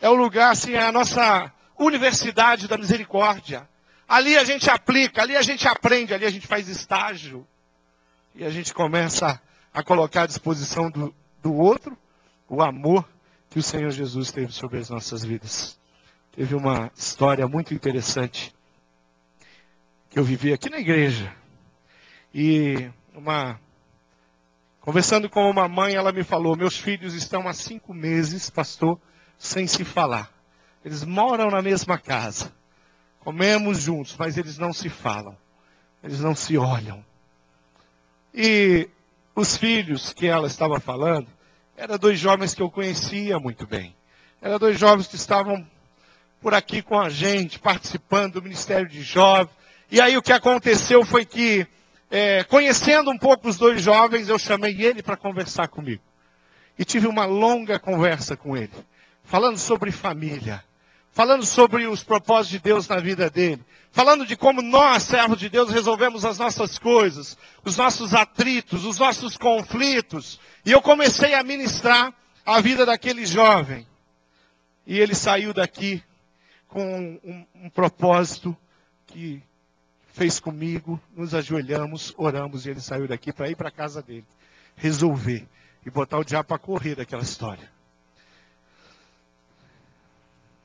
É 0.00 0.08
o 0.08 0.14
lugar, 0.14 0.52
assim, 0.52 0.72
é 0.72 0.82
a 0.82 0.92
nossa 0.92 1.52
universidade 1.78 2.68
da 2.68 2.76
misericórdia. 2.76 3.68
Ali 4.08 4.36
a 4.36 4.44
gente 4.44 4.70
aplica, 4.70 5.22
ali 5.22 5.36
a 5.36 5.42
gente 5.42 5.66
aprende, 5.66 6.14
ali 6.14 6.24
a 6.24 6.30
gente 6.30 6.46
faz 6.46 6.68
estágio. 6.68 7.46
E 8.34 8.44
a 8.44 8.50
gente 8.50 8.72
começa 8.72 9.40
a 9.72 9.82
colocar 9.82 10.22
à 10.22 10.26
disposição 10.26 10.90
do, 10.90 11.14
do 11.42 11.54
outro 11.54 11.96
o 12.48 12.62
amor 12.62 13.06
que 13.50 13.58
o 13.58 13.62
Senhor 13.62 13.90
Jesus 13.90 14.30
teve 14.30 14.52
sobre 14.52 14.78
as 14.78 14.88
nossas 14.88 15.24
vidas 15.24 15.78
teve 16.38 16.54
uma 16.54 16.88
história 16.96 17.48
muito 17.48 17.74
interessante 17.74 18.54
que 20.08 20.20
eu 20.20 20.22
vivi 20.22 20.52
aqui 20.52 20.70
na 20.70 20.78
igreja. 20.78 21.34
E 22.32 22.88
uma 23.12 23.58
conversando 24.80 25.28
com 25.28 25.50
uma 25.50 25.66
mãe, 25.66 25.96
ela 25.96 26.12
me 26.12 26.22
falou: 26.22 26.56
meus 26.56 26.76
filhos 26.76 27.12
estão 27.14 27.48
há 27.48 27.52
cinco 27.52 27.92
meses, 27.92 28.50
pastor, 28.50 29.00
sem 29.38 29.66
se 29.66 29.84
falar. 29.84 30.30
Eles 30.84 31.04
moram 31.04 31.50
na 31.50 31.62
mesma 31.62 31.96
casa, 31.98 32.52
comemos 33.20 33.80
juntos, 33.80 34.16
mas 34.18 34.36
eles 34.36 34.58
não 34.58 34.72
se 34.72 34.88
falam, 34.88 35.36
eles 36.02 36.20
não 36.20 36.34
se 36.34 36.56
olham. 36.58 37.04
E 38.34 38.88
os 39.34 39.56
filhos 39.56 40.12
que 40.12 40.26
ela 40.26 40.46
estava 40.46 40.80
falando 40.80 41.28
eram 41.76 41.96
dois 41.96 42.18
jovens 42.18 42.54
que 42.54 42.62
eu 42.62 42.70
conhecia 42.70 43.38
muito 43.38 43.66
bem. 43.66 43.94
Eram 44.42 44.58
dois 44.58 44.78
jovens 44.78 45.06
que 45.06 45.16
estavam 45.16 45.64
por 46.40 46.54
aqui 46.54 46.82
com 46.82 46.98
a 46.98 47.08
gente, 47.08 47.58
participando 47.58 48.34
do 48.34 48.42
Ministério 48.42 48.88
de 48.88 49.02
Jovens. 49.02 49.50
E 49.90 50.00
aí 50.00 50.16
o 50.16 50.22
que 50.22 50.32
aconteceu 50.32 51.04
foi 51.04 51.24
que, 51.24 51.66
é, 52.10 52.44
conhecendo 52.44 53.10
um 53.10 53.18
pouco 53.18 53.48
os 53.48 53.56
dois 53.56 53.82
jovens, 53.82 54.28
eu 54.28 54.38
chamei 54.38 54.80
ele 54.82 55.02
para 55.02 55.16
conversar 55.16 55.68
comigo. 55.68 56.02
E 56.78 56.84
tive 56.84 57.06
uma 57.06 57.24
longa 57.24 57.78
conversa 57.78 58.36
com 58.36 58.56
ele, 58.56 58.72
falando 59.28 59.58
sobre 59.58 59.92
família, 59.92 60.64
falando 61.12 61.44
sobre 61.44 61.86
os 61.86 62.02
propósitos 62.02 62.48
de 62.48 62.58
Deus 62.60 62.88
na 62.88 62.96
vida 62.96 63.28
dele, 63.28 63.62
falando 63.92 64.24
de 64.24 64.34
como 64.34 64.62
nós, 64.62 65.02
servos 65.02 65.38
de 65.38 65.50
Deus, 65.50 65.70
resolvemos 65.70 66.24
as 66.24 66.38
nossas 66.38 66.78
coisas, 66.78 67.36
os 67.62 67.76
nossos 67.76 68.14
atritos, 68.14 68.86
os 68.86 68.98
nossos 68.98 69.36
conflitos. 69.36 70.40
E 70.64 70.72
eu 70.72 70.80
comecei 70.80 71.34
a 71.34 71.44
ministrar 71.44 72.14
a 72.44 72.58
vida 72.62 72.86
daquele 72.86 73.26
jovem. 73.26 73.86
E 74.86 74.98
ele 74.98 75.14
saiu 75.14 75.52
daqui 75.52 76.02
com 76.66 77.20
um, 77.22 77.46
um 77.54 77.68
propósito 77.68 78.56
que 79.08 79.42
fez 80.14 80.40
comigo, 80.40 80.98
nos 81.14 81.34
ajoelhamos, 81.34 82.14
oramos 82.16 82.64
e 82.64 82.70
ele 82.70 82.80
saiu 82.80 83.06
daqui 83.06 83.30
para 83.30 83.50
ir 83.50 83.56
para 83.56 83.68
a 83.68 83.72
casa 83.72 84.00
dele, 84.00 84.24
resolver 84.74 85.46
e 85.84 85.90
botar 85.90 86.18
o 86.18 86.24
diabo 86.24 86.48
para 86.48 86.58
correr 86.58 86.94
daquela 86.94 87.22
história. 87.22 87.77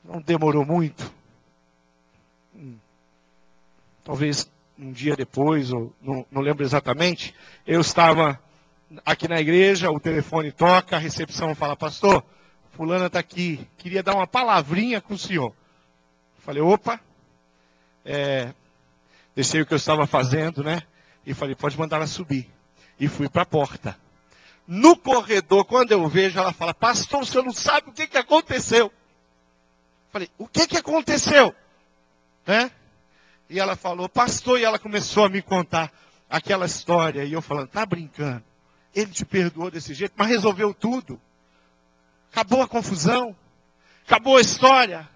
Não 0.04 0.20
demorou 0.20 0.64
muito. 0.64 1.10
Hum. 2.54 2.76
Talvez 4.04 4.50
um 4.78 4.92
dia 4.92 5.16
depois, 5.16 5.72
ou 5.72 5.94
não, 6.02 6.26
não 6.30 6.42
lembro 6.42 6.64
exatamente, 6.64 7.34
eu 7.66 7.80
estava 7.80 8.38
aqui 9.04 9.26
na 9.26 9.40
igreja, 9.40 9.90
o 9.90 10.00
telefone 10.00 10.52
toca, 10.52 10.96
a 10.96 10.98
recepção 10.98 11.54
fala, 11.54 11.76
pastor, 11.76 12.24
fulana 12.72 13.06
está 13.06 13.18
aqui, 13.18 13.66
queria 13.78 14.02
dar 14.02 14.14
uma 14.14 14.26
palavrinha 14.26 15.00
com 15.00 15.14
o 15.14 15.18
senhor. 15.18 15.54
Falei, 16.40 16.60
opa, 16.60 17.00
é, 18.04 18.52
deixei 19.34 19.62
o 19.62 19.66
que 19.66 19.72
eu 19.72 19.78
estava 19.78 20.06
fazendo, 20.06 20.62
né? 20.62 20.82
E 21.24 21.32
falei, 21.32 21.54
pode 21.54 21.78
mandar 21.78 21.96
ela 21.96 22.06
subir. 22.06 22.50
E 23.00 23.08
fui 23.08 23.28
para 23.28 23.42
a 23.42 23.46
porta. 23.46 23.98
No 24.66 24.96
corredor, 24.96 25.64
quando 25.64 25.92
eu 25.92 26.06
vejo, 26.08 26.38
ela 26.38 26.52
fala, 26.52 26.74
pastor, 26.74 27.22
o 27.22 27.26
senhor 27.26 27.44
não 27.44 27.52
sabe 27.52 27.88
o 27.88 27.92
que, 27.92 28.06
que 28.06 28.18
aconteceu. 28.18 28.92
Falei, 30.14 30.30
o 30.38 30.46
que, 30.46 30.68
que 30.68 30.76
aconteceu? 30.76 31.52
Né? 32.46 32.70
E 33.50 33.58
ela 33.58 33.74
falou, 33.74 34.08
pastor, 34.08 34.60
e 34.60 34.64
ela 34.64 34.78
começou 34.78 35.24
a 35.24 35.28
me 35.28 35.42
contar 35.42 35.92
aquela 36.30 36.66
história. 36.66 37.24
E 37.24 37.32
eu 37.32 37.42
falando, 37.42 37.66
tá 37.66 37.84
brincando. 37.84 38.44
Ele 38.94 39.10
te 39.10 39.24
perdoou 39.24 39.72
desse 39.72 39.92
jeito, 39.92 40.14
mas 40.16 40.28
resolveu 40.28 40.72
tudo. 40.72 41.20
Acabou 42.30 42.62
a 42.62 42.68
confusão. 42.68 43.34
Acabou 44.06 44.36
a 44.36 44.40
história. 44.40 45.08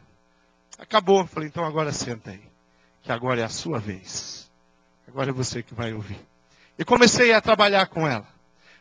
Acabou. 0.77 1.25
Falei, 1.29 1.49
então 1.49 1.65
agora 1.65 1.93
senta 1.93 2.33
aí. 2.33 2.43
Que 3.01 3.13
agora 3.13 3.41
é 3.41 3.45
a 3.45 3.49
sua 3.49 3.79
vez. 3.79 4.51
Agora 5.07 5.31
é 5.31 5.33
você 5.33 5.63
que 5.63 5.75
vai 5.75 5.93
ouvir. 5.93 6.19
E 6.77 6.85
comecei 6.85 7.33
a 7.33 7.41
trabalhar 7.41 7.87
com 7.87 8.05
ela. 8.05 8.27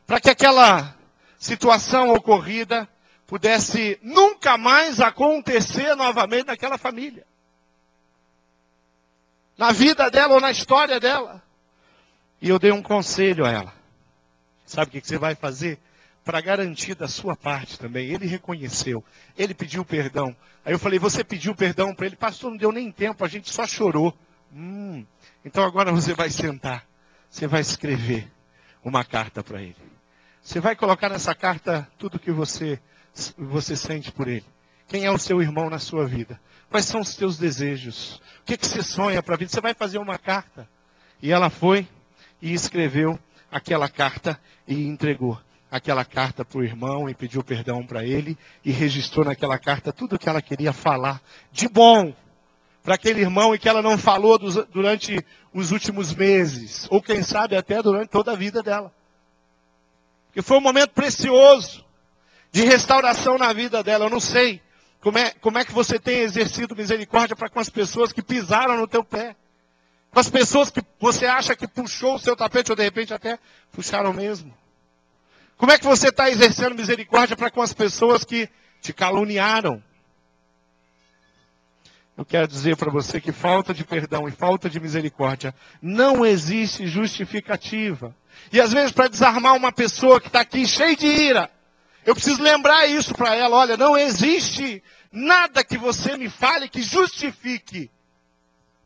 Para 0.07 0.19
que 0.19 0.31
aquela 0.31 0.95
situação 1.37 2.11
ocorrida 2.11 2.89
pudesse 3.27 3.99
nunca 4.01 4.57
mais 4.57 4.99
acontecer 4.99 5.93
novamente 5.95 6.47
naquela 6.47 6.77
família. 6.77 7.25
na 9.57 9.71
vida 9.71 10.09
dela 10.11 10.35
ou 10.35 10.39
na 10.39 10.51
história 10.51 10.99
dela. 10.99 11.41
E 12.39 12.47
eu 12.47 12.59
dei 12.59 12.71
um 12.71 12.81
conselho 12.81 13.45
a 13.45 13.51
ela. 13.51 13.73
Sabe 14.65 14.89
o 14.89 15.01
que 15.01 15.07
você 15.07 15.17
vai 15.17 15.33
fazer? 15.33 15.79
Para 16.23 16.41
garantir 16.41 16.93
da 16.93 17.07
sua 17.07 17.35
parte 17.35 17.79
também. 17.79 18.09
Ele 18.09 18.27
reconheceu, 18.27 19.03
ele 19.37 19.53
pediu 19.53 19.83
perdão. 19.83 20.35
Aí 20.63 20.73
eu 20.73 20.79
falei: 20.79 20.99
Você 20.99 21.23
pediu 21.23 21.55
perdão 21.55 21.95
para 21.95 22.05
ele? 22.05 22.15
Pastor, 22.15 22.51
não 22.51 22.57
deu 22.57 22.71
nem 22.71 22.91
tempo, 22.91 23.25
a 23.25 23.27
gente 23.27 23.51
só 23.51 23.65
chorou. 23.65 24.15
Hum, 24.53 25.05
então 25.43 25.63
agora 25.63 25.91
você 25.91 26.13
vai 26.13 26.29
sentar, 26.29 26.85
você 27.29 27.47
vai 27.47 27.61
escrever 27.61 28.29
uma 28.83 29.03
carta 29.03 29.41
para 29.41 29.61
ele. 29.61 29.75
Você 30.41 30.59
vai 30.59 30.75
colocar 30.75 31.09
nessa 31.09 31.33
carta 31.33 31.87
tudo 31.97 32.19
que 32.19 32.31
você, 32.31 32.79
você 33.37 33.75
sente 33.75 34.11
por 34.11 34.27
ele. 34.27 34.45
Quem 34.87 35.03
é 35.03 35.11
o 35.11 35.17
seu 35.17 35.41
irmão 35.41 35.69
na 35.69 35.79
sua 35.79 36.05
vida? 36.05 36.39
Quais 36.69 36.85
são 36.85 37.01
os 37.01 37.09
seus 37.09 37.37
desejos? 37.37 38.21
O 38.41 38.45
que, 38.45 38.57
que 38.57 38.65
você 38.65 38.81
sonha 38.81 39.21
para 39.21 39.35
a 39.35 39.37
vida? 39.37 39.51
Você 39.51 39.61
vai 39.61 39.73
fazer 39.73 39.97
uma 39.97 40.17
carta. 40.17 40.67
E 41.21 41.31
ela 41.31 41.49
foi 41.49 41.87
e 42.41 42.53
escreveu 42.53 43.19
aquela 43.51 43.89
carta 43.89 44.39
e 44.67 44.85
entregou 44.85 45.39
aquela 45.69 46.05
carta 46.05 46.45
para 46.45 46.59
o 46.59 46.63
irmão 46.63 47.09
e 47.09 47.13
pediu 47.13 47.43
perdão 47.43 47.85
para 47.85 48.05
ele 48.05 48.37
e 48.63 48.71
registrou 48.71 49.25
naquela 49.25 49.57
carta 49.57 49.91
tudo 49.91 50.15
o 50.15 50.19
que 50.19 50.29
ela 50.29 50.41
queria 50.41 50.71
falar 50.71 51.21
de 51.51 51.67
bom 51.67 52.13
para 52.83 52.95
aquele 52.95 53.19
irmão 53.19 53.53
e 53.53 53.59
que 53.59 53.67
ela 53.67 53.81
não 53.81 53.97
falou 53.97 54.39
durante 54.39 55.19
os 55.53 55.71
últimos 55.71 56.13
meses, 56.13 56.87
ou 56.89 57.01
quem 57.01 57.21
sabe 57.21 57.57
até 57.57 57.81
durante 57.81 58.07
toda 58.07 58.31
a 58.31 58.35
vida 58.35 58.63
dela. 58.63 58.93
Porque 60.27 60.41
foi 60.41 60.57
um 60.57 60.61
momento 60.61 60.91
precioso 60.91 61.83
de 62.51 62.63
restauração 62.63 63.37
na 63.37 63.53
vida 63.53 63.83
dela. 63.83 64.05
Eu 64.05 64.09
não 64.09 64.19
sei 64.19 64.61
como 65.01 65.17
é, 65.17 65.31
como 65.41 65.57
é 65.57 65.65
que 65.65 65.71
você 65.71 65.99
tem 65.99 66.19
exercido 66.19 66.75
misericórdia 66.75 67.35
para 67.35 67.49
com 67.49 67.59
as 67.59 67.69
pessoas 67.69 68.11
que 68.11 68.21
pisaram 68.21 68.77
no 68.77 68.87
teu 68.87 69.03
pé. 69.03 69.35
Com 70.11 70.19
as 70.19 70.29
pessoas 70.29 70.69
que 70.69 70.81
você 70.99 71.25
acha 71.25 71.55
que 71.55 71.67
puxou 71.67 72.15
o 72.15 72.19
seu 72.19 72.35
tapete, 72.35 72.71
ou 72.71 72.75
de 72.75 72.83
repente 72.83 73.13
até 73.13 73.37
puxaram 73.71 74.13
mesmo. 74.13 74.53
Como 75.57 75.71
é 75.71 75.77
que 75.77 75.85
você 75.85 76.09
está 76.09 76.29
exercendo 76.29 76.75
misericórdia 76.75 77.35
para 77.35 77.51
com 77.51 77.61
as 77.61 77.73
pessoas 77.73 78.23
que 78.23 78.49
te 78.81 78.93
caluniaram? 78.93 79.83
Eu 82.17 82.25
quero 82.25 82.47
dizer 82.47 82.75
para 82.75 82.91
você 82.91 83.21
que 83.21 83.31
falta 83.31 83.73
de 83.73 83.83
perdão 83.83 84.27
e 84.27 84.31
falta 84.31 84.67
de 84.67 84.79
misericórdia 84.79 85.53
não 85.79 86.25
existe 86.25 86.87
justificativa. 86.87 88.15
E 88.51 88.59
às 88.59 88.73
vezes, 88.73 88.91
para 88.91 89.07
desarmar 89.07 89.55
uma 89.55 89.71
pessoa 89.71 90.19
que 90.19 90.27
está 90.27 90.41
aqui 90.41 90.65
cheia 90.65 90.95
de 90.95 91.05
ira, 91.05 91.51
eu 92.07 92.15
preciso 92.15 92.41
lembrar 92.41 92.87
isso 92.87 93.13
para 93.13 93.35
ela: 93.35 93.57
olha, 93.57 93.75
não 93.75 93.97
existe 93.97 94.81
nada 95.11 95.61
que 95.61 95.77
você 95.77 96.15
me 96.15 96.29
fale 96.29 96.69
que 96.69 96.81
justifique 96.81 97.91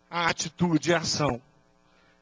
a 0.10 0.28
atitude, 0.28 0.92
a 0.92 0.98
ação. 0.98 1.40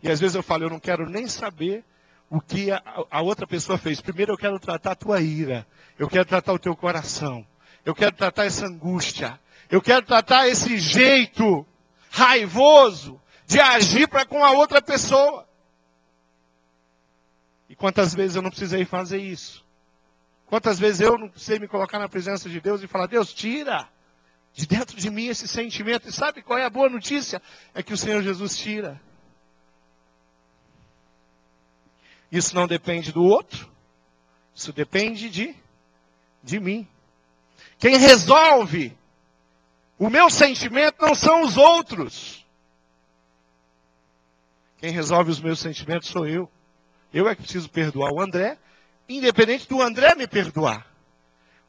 E 0.03 0.11
às 0.11 0.19
vezes 0.19 0.35
eu 0.35 0.43
falo, 0.43 0.65
eu 0.65 0.69
não 0.69 0.79
quero 0.79 1.09
nem 1.09 1.25
saber 1.25 1.85
o 2.29 2.41
que 2.41 2.69
a, 2.69 2.83
a, 3.09 3.21
outra 3.21 3.47
pessoa 3.47 3.77
fez. 3.77 4.01
Primeiro 4.01 4.33
eu 4.33 4.37
quero 4.37 4.59
tratar 4.59 4.91
a 4.91 4.95
tua 4.95 5.21
ira. 5.21 5.65
Eu 5.97 6.09
quero 6.09 6.25
tratar 6.25 6.51
o 6.51 6.59
teu 6.59 6.75
coração. 6.75 7.47
Eu 7.85 7.95
quero 7.95 8.11
tratar 8.11 8.43
essa 8.43 8.65
angústia. 8.65 9.39
Eu 9.71 9.81
quero 9.81 10.05
tratar 10.05 10.49
esse 10.49 10.77
jeito 10.77 11.65
raivoso 12.11 13.21
de 13.47 13.57
agir 13.57 14.05
para 14.09 14.25
com 14.25 14.43
a 14.43 14.51
outra 14.51 14.81
pessoa. 14.81 15.47
E 17.69 17.75
quantas 17.75 18.13
vezes 18.13 18.35
eu 18.35 18.41
não 18.41 18.49
precisei 18.49 18.83
fazer 18.83 19.19
isso? 19.19 19.68
Quantas 20.49 20.79
vezes 20.79 21.01
eu 21.01 21.15
não 21.15 21.29
precisei 21.29 21.59
me 21.59 21.67
colocar 21.67 21.99
na 21.99 22.09
presença 22.09 22.49
de 22.49 22.59
Deus 22.59 22.81
e 22.81 22.87
falar: 22.87 23.05
Deus, 23.05 23.31
tira 23.31 23.87
de 24.51 24.65
dentro 24.65 24.97
de 24.97 25.07
mim 25.11 25.27
esse 25.27 25.47
sentimento. 25.47 26.09
E 26.09 26.11
sabe 26.11 26.41
qual 26.41 26.57
é 26.57 26.65
a 26.65 26.69
boa 26.71 26.89
notícia? 26.89 27.39
É 27.71 27.83
que 27.83 27.93
o 27.93 27.97
Senhor 27.97 28.23
Jesus 28.23 28.57
tira. 28.57 28.99
Isso 32.31 32.55
não 32.55 32.65
depende 32.65 33.11
do 33.11 33.23
outro, 33.23 33.71
isso 34.53 34.73
depende 34.73 35.29
de, 35.29 35.55
de 36.43 36.59
mim. 36.59 36.87
Quem 37.77 37.97
resolve 37.97 38.97
o 39.99 40.09
meu 40.09 40.31
sentimento 40.31 40.95
não 40.99 41.13
são 41.13 41.43
os 41.43 41.57
outros. 41.57 42.43
Quem 44.79 44.89
resolve 44.89 45.29
os 45.29 45.39
meus 45.39 45.59
sentimentos 45.59 46.09
sou 46.09 46.25
eu. 46.25 46.49
Eu 47.13 47.27
é 47.27 47.35
que 47.35 47.43
preciso 47.43 47.69
perdoar 47.69 48.11
o 48.11 48.21
André, 48.21 48.57
independente 49.17 49.67
do 49.67 49.81
André 49.81 50.13
me 50.15 50.27
perdoar. 50.27 50.85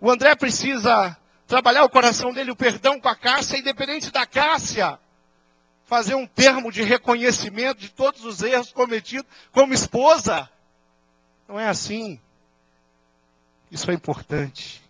O 0.00 0.11
André 0.11 0.35
precisa 0.37 1.16
trabalhar 1.46 1.85
o 1.85 1.90
coração 1.90 2.33
dele, 2.33 2.50
o 2.50 2.57
perdão 2.57 3.00
com 3.00 3.09
a 3.09 3.16
Cássia, 3.16 3.59
independente 3.59 4.11
da 4.11 4.26
Cássia, 4.26 4.98
fazer 5.85 6.14
um 6.14 6.26
termo 6.26 6.70
de 6.70 6.83
reconhecimento 6.83 7.81
de 7.81 7.90
todos 7.90 8.24
os 8.24 8.42
erros 8.42 8.72
cometidos 8.72 9.31
como 9.50 9.74
esposa. 9.74 10.48
Não 11.48 11.59
é 11.59 11.68
assim. 11.68 12.20
Isso 13.70 13.90
é 13.90 13.94
importante. 13.94 14.83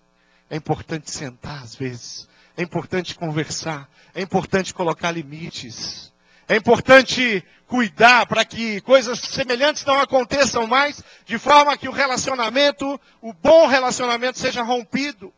É 0.50 0.56
importante 0.56 1.10
sentar 1.10 1.62
às 1.62 1.74
vezes. 1.74 2.28
É 2.56 2.62
importante 2.62 3.14
conversar. 3.14 3.88
É 4.14 4.20
importante 4.20 4.74
colocar 4.74 5.10
limites. 5.10 6.12
É 6.50 6.56
importante 6.56 7.42
cuidar 7.66 8.26
para 8.26 8.44
que 8.44 8.80
coisas 8.80 9.20
semelhantes 9.20 9.84
não 9.84 10.00
aconteçam 10.00 10.66
mais, 10.66 11.02
de 11.24 11.38
forma 11.38 11.76
que 11.78 11.88
o 11.88 11.92
relacionamento, 11.92 13.00
o 13.22 13.32
bom 13.32 13.66
relacionamento, 13.66 14.38
seja 14.38 14.62
rompido 14.62 15.32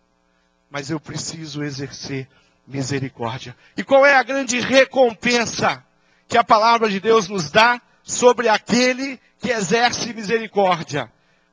mas 0.72 0.88
eu 0.88 0.98
preciso 0.98 1.62
exercer 1.62 2.27
misericórdia. 2.66 3.55
E 3.77 3.85
qual 3.85 4.07
é 4.07 4.14
a 4.14 4.22
grande 4.22 4.59
recompensa 4.59 5.85
que 6.27 6.38
a 6.38 6.42
palavra 6.42 6.88
de 6.88 6.98
Deus 6.98 7.29
nos 7.29 7.51
dá 7.51 7.79
sobre 8.03 8.48
aquele 8.48 9.20
que 9.38 9.51
exerce 9.51 10.14
misericórdia? 10.14 11.12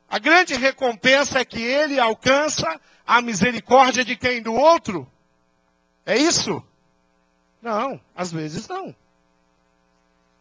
A 0.09 0.17
grande 0.19 0.55
recompensa 0.55 1.39
é 1.39 1.45
que 1.45 1.61
ele 1.61 1.99
alcança 1.99 2.79
a 3.05 3.21
misericórdia 3.21 4.05
de 4.05 4.15
quem? 4.15 4.41
Do 4.41 4.53
outro? 4.53 5.05
É 6.05 6.17
isso? 6.17 6.63
Não, 7.61 7.99
às 8.15 8.31
vezes 8.31 8.69
não. 8.69 8.95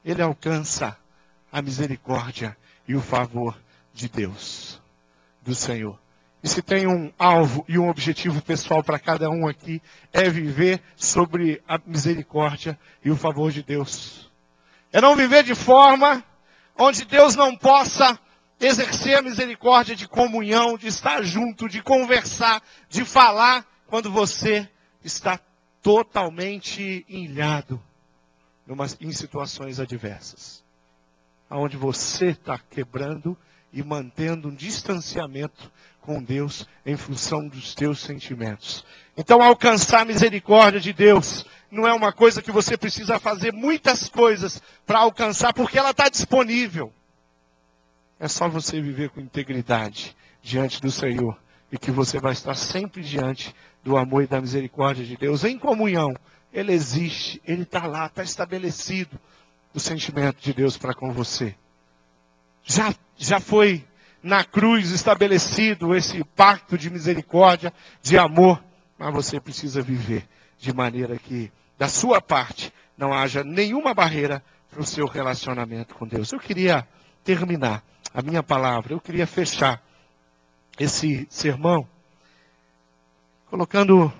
Ele 0.08 0.22
alcança 0.22 0.96
a 1.52 1.60
misericórdia 1.60 2.56
e 2.88 2.94
o 2.94 3.00
favor 3.02 3.54
de 3.92 4.08
Deus, 4.08 4.80
do 5.42 5.54
Senhor. 5.54 6.00
E 6.42 6.48
se 6.48 6.62
tem 6.62 6.86
um 6.86 7.12
alvo 7.18 7.62
e 7.68 7.78
um 7.78 7.90
objetivo 7.90 8.40
pessoal 8.40 8.82
para 8.82 8.98
cada 8.98 9.28
um 9.28 9.46
aqui, 9.46 9.82
é 10.10 10.30
viver 10.30 10.80
sobre 10.96 11.62
a 11.68 11.78
misericórdia 11.84 12.78
e 13.04 13.10
o 13.10 13.16
favor 13.16 13.52
de 13.52 13.62
Deus. 13.62 14.30
É 14.90 14.98
não 14.98 15.14
viver 15.14 15.44
de 15.44 15.54
forma 15.54 16.24
onde 16.74 17.04
Deus 17.04 17.36
não 17.36 17.54
possa 17.54 18.18
exercer 18.58 19.18
a 19.18 19.20
misericórdia 19.20 19.94
de 19.94 20.08
comunhão, 20.08 20.78
de 20.78 20.86
estar 20.86 21.22
junto, 21.22 21.68
de 21.68 21.82
conversar, 21.82 22.62
de 22.88 23.04
falar, 23.04 23.62
quando 23.86 24.10
você 24.10 24.66
está 25.04 25.38
totalmente 25.82 27.04
ilhado 27.10 27.78
em 29.00 29.12
situações 29.12 29.80
adversas. 29.80 30.62
Onde 31.50 31.76
você 31.76 32.26
está 32.26 32.58
quebrando 32.58 33.36
e 33.72 33.82
mantendo 33.82 34.48
um 34.48 34.54
distanciamento 34.54 35.70
com 36.00 36.22
Deus 36.22 36.66
em 36.84 36.96
função 36.96 37.48
dos 37.48 37.74
teus 37.74 38.00
sentimentos. 38.00 38.84
Então, 39.16 39.42
alcançar 39.42 40.02
a 40.02 40.04
misericórdia 40.04 40.80
de 40.80 40.92
Deus 40.92 41.44
não 41.70 41.86
é 41.86 41.92
uma 41.92 42.12
coisa 42.12 42.40
que 42.40 42.50
você 42.50 42.76
precisa 42.76 43.18
fazer 43.18 43.52
muitas 43.52 44.08
coisas 44.08 44.62
para 44.86 45.00
alcançar, 45.00 45.52
porque 45.52 45.78
ela 45.78 45.90
está 45.90 46.08
disponível. 46.08 46.92
É 48.18 48.26
só 48.26 48.48
você 48.48 48.80
viver 48.80 49.10
com 49.10 49.20
integridade 49.20 50.16
diante 50.42 50.80
do 50.80 50.90
Senhor 50.90 51.38
e 51.70 51.78
que 51.78 51.90
você 51.90 52.18
vai 52.18 52.32
estar 52.32 52.54
sempre 52.54 53.02
diante 53.02 53.54
do 53.84 53.96
amor 53.96 54.22
e 54.22 54.26
da 54.26 54.40
misericórdia 54.40 55.04
de 55.04 55.16
Deus 55.16 55.44
em 55.44 55.58
comunhão. 55.58 56.14
Ele 56.52 56.72
existe, 56.72 57.40
ele 57.44 57.62
está 57.62 57.86
lá, 57.86 58.06
está 58.06 58.22
estabelecido 58.22 59.18
o 59.74 59.80
sentimento 59.80 60.40
de 60.40 60.52
Deus 60.52 60.76
para 60.76 60.94
com 60.94 61.12
você. 61.12 61.54
Já, 62.64 62.94
já 63.16 63.38
foi 63.38 63.86
na 64.22 64.42
cruz 64.44 64.90
estabelecido 64.90 65.94
esse 65.94 66.24
pacto 66.24 66.76
de 66.76 66.90
misericórdia, 66.90 67.72
de 68.02 68.18
amor, 68.18 68.62
mas 68.98 69.12
você 69.12 69.40
precisa 69.40 69.80
viver 69.80 70.28
de 70.58 70.74
maneira 70.74 71.18
que, 71.18 71.52
da 71.78 71.88
sua 71.88 72.20
parte, 72.20 72.72
não 72.96 73.12
haja 73.12 73.44
nenhuma 73.44 73.94
barreira 73.94 74.42
para 74.70 74.80
o 74.80 74.86
seu 74.86 75.06
relacionamento 75.06 75.94
com 75.94 76.06
Deus. 76.06 76.32
Eu 76.32 76.40
queria 76.40 76.86
terminar 77.22 77.82
a 78.12 78.22
minha 78.22 78.42
palavra, 78.42 78.92
eu 78.92 79.00
queria 79.00 79.26
fechar 79.26 79.82
esse 80.78 81.26
sermão 81.30 81.88
colocando, 83.46 84.12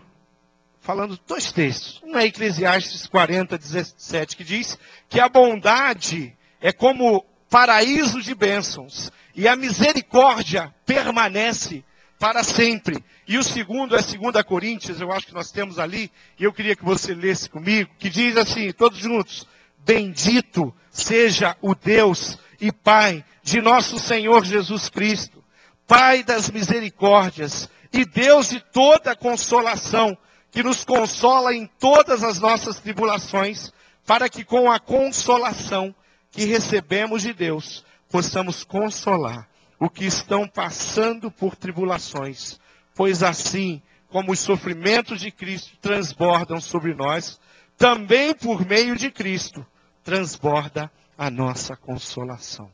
falando 0.89 1.21
dois 1.27 1.53
textos. 1.53 2.01
Um 2.03 2.17
é 2.17 2.25
Eclesiastes 2.25 3.07
40, 3.07 3.59
17, 3.59 4.35
que 4.35 4.43
diz 4.43 4.79
que 5.07 5.21
a 5.21 5.29
bondade 5.29 6.35
é 6.63 6.73
como 6.73 7.27
paraíso 7.51 8.23
de 8.23 8.35
bênçãos 8.35 9.13
e 9.35 9.47
a 9.47 9.55
misericórdia 9.55 10.75
permanece 10.87 11.85
para 12.19 12.43
sempre. 12.43 13.05
E 13.27 13.37
o 13.37 13.45
segundo 13.45 13.95
é 13.95 14.01
2 14.01 14.43
Coríntios, 14.45 14.99
eu 14.99 15.13
acho 15.13 15.27
que 15.27 15.35
nós 15.35 15.51
temos 15.51 15.79
ali, 15.79 16.11
e 16.39 16.45
eu 16.45 16.55
queria 16.55 16.75
que 16.75 16.87
você 16.87 17.13
lesse 17.13 17.51
comigo, 17.51 17.91
que 17.99 18.09
diz 18.09 18.35
assim, 18.39 18.73
todos 18.73 18.99
juntos: 18.99 19.47
Bendito 19.85 20.75
seja 20.91 21.55
o 21.61 21.75
Deus 21.75 22.39
e 22.59 22.73
Pai 22.73 23.23
de 23.43 23.61
nosso 23.61 23.99
Senhor 23.99 24.43
Jesus 24.43 24.89
Cristo, 24.89 25.45
Pai 25.87 26.23
das 26.23 26.49
misericórdias 26.49 27.69
e 27.93 28.07
Deus 28.07 28.49
de 28.49 28.61
toda 28.73 29.15
consolação, 29.15 30.17
que 30.59 30.63
nos 30.65 30.85
consola 30.85 31.55
em 31.55 31.71
todas 31.79 32.25
as 32.25 32.41
nossas 32.41 32.81
tribulações, 32.81 33.73
para 34.05 34.29
que 34.29 34.43
com 34.43 34.69
a 34.69 34.81
consolação 34.81 35.95
que 36.33 36.47
recebemos 36.47 37.23
de 37.23 37.33
Deus, 37.33 37.85
possamos 38.11 38.65
consolar 38.65 39.49
o 39.79 39.89
que 39.89 40.05
estão 40.05 40.49
passando 40.49 41.31
por 41.31 41.55
tribulações, 41.55 42.59
pois 42.93 43.23
assim 43.23 43.81
como 44.09 44.33
os 44.33 44.41
sofrimentos 44.41 45.21
de 45.21 45.31
Cristo 45.31 45.77
transbordam 45.81 46.61
sobre 46.61 46.93
nós, 46.93 47.39
também 47.77 48.35
por 48.35 48.67
meio 48.67 48.97
de 48.97 49.13
Cristo 49.13 49.65
transborda 50.03 50.91
a 51.17 51.31
nossa 51.31 51.77
consolação. 51.77 52.69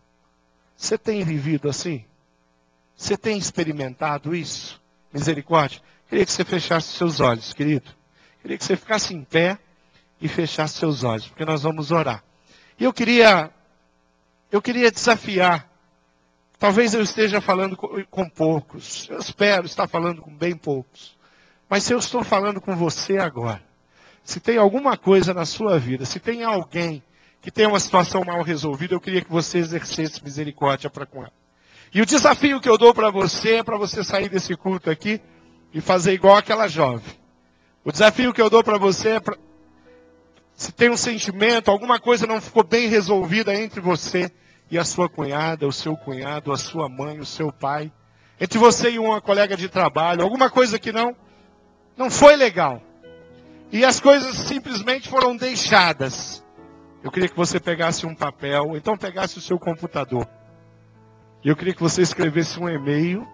Você 0.74 0.96
tem 0.96 1.22
vivido 1.22 1.68
assim? 1.68 2.02
Você 2.96 3.14
tem 3.14 3.36
experimentado 3.36 4.34
isso? 4.34 4.80
Misericórdia. 5.12 5.82
Queria 6.08 6.24
que 6.24 6.32
você 6.32 6.44
fechasse 6.44 6.96
seus 6.96 7.20
olhos, 7.20 7.52
querido. 7.52 7.90
Queria 8.42 8.58
que 8.58 8.64
você 8.64 8.76
ficasse 8.76 9.14
em 9.14 9.24
pé 9.24 9.58
e 10.20 10.28
fechasse 10.28 10.78
seus 10.78 11.02
olhos, 11.02 11.28
porque 11.28 11.44
nós 11.44 11.62
vamos 11.62 11.90
orar. 11.90 12.22
E 12.78 12.84
eu 12.84 12.92
queria, 12.92 13.50
eu 14.50 14.60
queria 14.60 14.90
desafiar. 14.90 15.68
Talvez 16.58 16.94
eu 16.94 17.02
esteja 17.02 17.40
falando 17.40 17.76
com, 17.76 18.28
poucos. 18.28 19.08
Eu 19.10 19.18
espero 19.18 19.66
estar 19.66 19.88
falando 19.88 20.22
com 20.22 20.34
bem 20.34 20.56
poucos. 20.56 21.16
Mas 21.68 21.84
se 21.84 21.92
eu 21.92 21.98
estou 21.98 22.22
falando 22.22 22.60
com 22.60 22.76
você 22.76 23.18
agora, 23.18 23.62
se 24.22 24.40
tem 24.40 24.56
alguma 24.56 24.96
coisa 24.96 25.34
na 25.34 25.44
sua 25.44 25.78
vida, 25.78 26.04
se 26.04 26.20
tem 26.20 26.44
alguém 26.44 27.02
que 27.40 27.50
tem 27.50 27.66
uma 27.66 27.80
situação 27.80 28.22
mal 28.24 28.42
resolvida, 28.42 28.94
eu 28.94 29.00
queria 29.00 29.20
que 29.20 29.30
você 29.30 29.58
exercesse 29.58 30.22
misericórdia 30.22 30.88
para 30.88 31.04
com 31.04 31.20
ela. 31.20 31.32
E 31.92 32.00
o 32.00 32.06
desafio 32.06 32.60
que 32.60 32.68
eu 32.68 32.78
dou 32.78 32.94
para 32.94 33.10
você 33.10 33.56
é 33.56 33.62
para 33.62 33.76
você 33.76 34.02
sair 34.02 34.28
desse 34.28 34.56
culto 34.56 34.90
aqui 34.90 35.20
e 35.74 35.80
fazer 35.80 36.12
igual 36.12 36.36
aquela 36.36 36.68
jovem. 36.68 37.12
O 37.84 37.90
desafio 37.90 38.32
que 38.32 38.40
eu 38.40 38.48
dou 38.48 38.62
para 38.62 38.78
você 38.78 39.10
é 39.10 39.20
pra... 39.20 39.36
se 40.54 40.72
tem 40.72 40.88
um 40.88 40.96
sentimento, 40.96 41.68
alguma 41.68 41.98
coisa 41.98 42.28
não 42.28 42.40
ficou 42.40 42.62
bem 42.62 42.88
resolvida 42.88 43.52
entre 43.52 43.80
você 43.80 44.30
e 44.70 44.78
a 44.78 44.84
sua 44.84 45.08
cunhada, 45.08 45.66
o 45.66 45.72
seu 45.72 45.96
cunhado, 45.96 46.52
a 46.52 46.56
sua 46.56 46.88
mãe, 46.88 47.18
o 47.18 47.26
seu 47.26 47.52
pai, 47.52 47.92
entre 48.40 48.56
você 48.56 48.92
e 48.92 48.98
uma 49.00 49.20
colega 49.20 49.56
de 49.56 49.68
trabalho, 49.68 50.22
alguma 50.22 50.48
coisa 50.48 50.78
que 50.78 50.92
não 50.92 51.14
não 51.96 52.10
foi 52.10 52.36
legal. 52.36 52.80
E 53.70 53.84
as 53.84 54.00
coisas 54.00 54.36
simplesmente 54.36 55.08
foram 55.08 55.36
deixadas. 55.36 56.44
Eu 57.02 57.10
queria 57.10 57.28
que 57.28 57.36
você 57.36 57.60
pegasse 57.60 58.06
um 58.06 58.14
papel, 58.14 58.76
então 58.76 58.96
pegasse 58.96 59.38
o 59.38 59.40
seu 59.40 59.58
computador. 59.58 60.26
E 61.44 61.48
eu 61.48 61.56
queria 61.56 61.74
que 61.74 61.82
você 61.82 62.02
escrevesse 62.02 62.58
um 62.58 62.68
e-mail 62.68 63.28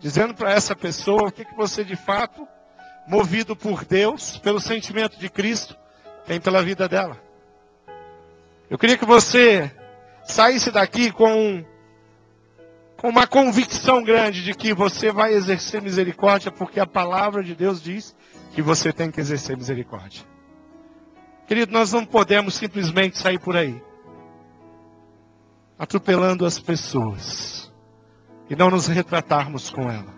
dizendo 0.00 0.34
para 0.34 0.50
essa 0.52 0.74
pessoa 0.74 1.28
o 1.28 1.32
que, 1.32 1.44
que 1.44 1.54
você 1.54 1.84
de 1.84 1.94
fato, 1.94 2.48
movido 3.06 3.54
por 3.54 3.84
Deus, 3.84 4.38
pelo 4.38 4.60
sentimento 4.60 5.18
de 5.18 5.28
Cristo, 5.28 5.76
tem 6.26 6.40
pela 6.40 6.62
vida 6.62 6.88
dela. 6.88 7.20
Eu 8.68 8.78
queria 8.78 8.96
que 8.96 9.04
você 9.04 9.70
saísse 10.24 10.70
daqui 10.70 11.12
com 11.12 11.64
com 12.96 13.08
uma 13.08 13.26
convicção 13.26 14.02
grande 14.04 14.44
de 14.44 14.52
que 14.52 14.74
você 14.74 15.10
vai 15.10 15.32
exercer 15.32 15.80
misericórdia, 15.80 16.52
porque 16.52 16.78
a 16.78 16.86
palavra 16.86 17.42
de 17.42 17.54
Deus 17.54 17.82
diz 17.82 18.14
que 18.52 18.60
você 18.60 18.92
tem 18.92 19.10
que 19.10 19.18
exercer 19.18 19.56
misericórdia. 19.56 20.22
Querido, 21.46 21.72
nós 21.72 21.94
não 21.94 22.04
podemos 22.04 22.54
simplesmente 22.54 23.16
sair 23.16 23.38
por 23.38 23.56
aí 23.56 23.82
atropelando 25.78 26.44
as 26.44 26.58
pessoas 26.58 27.69
e 28.50 28.56
não 28.56 28.68
nos 28.68 28.88
retratarmos 28.88 29.70
com 29.70 29.88
ela. 29.88 30.12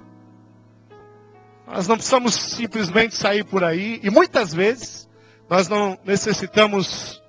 Nós 1.66 1.86
não 1.86 1.96
precisamos 1.96 2.34
simplesmente 2.34 3.14
sair 3.14 3.44
por 3.44 3.62
aí 3.62 4.00
e 4.02 4.10
muitas 4.10 4.52
vezes 4.52 5.08
nós 5.48 5.68
não 5.68 5.98
necessitamos 6.04 7.22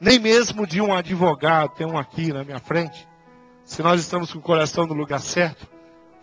nem 0.00 0.18
mesmo 0.18 0.66
de 0.66 0.80
um 0.80 0.94
advogado, 0.94 1.74
tem 1.74 1.86
um 1.86 1.98
aqui 1.98 2.32
na 2.32 2.42
minha 2.42 2.58
frente, 2.58 3.06
se 3.64 3.82
nós 3.82 4.00
estamos 4.00 4.32
com 4.32 4.38
o 4.38 4.42
coração 4.42 4.86
no 4.86 4.94
lugar 4.94 5.20
certo, 5.20 5.68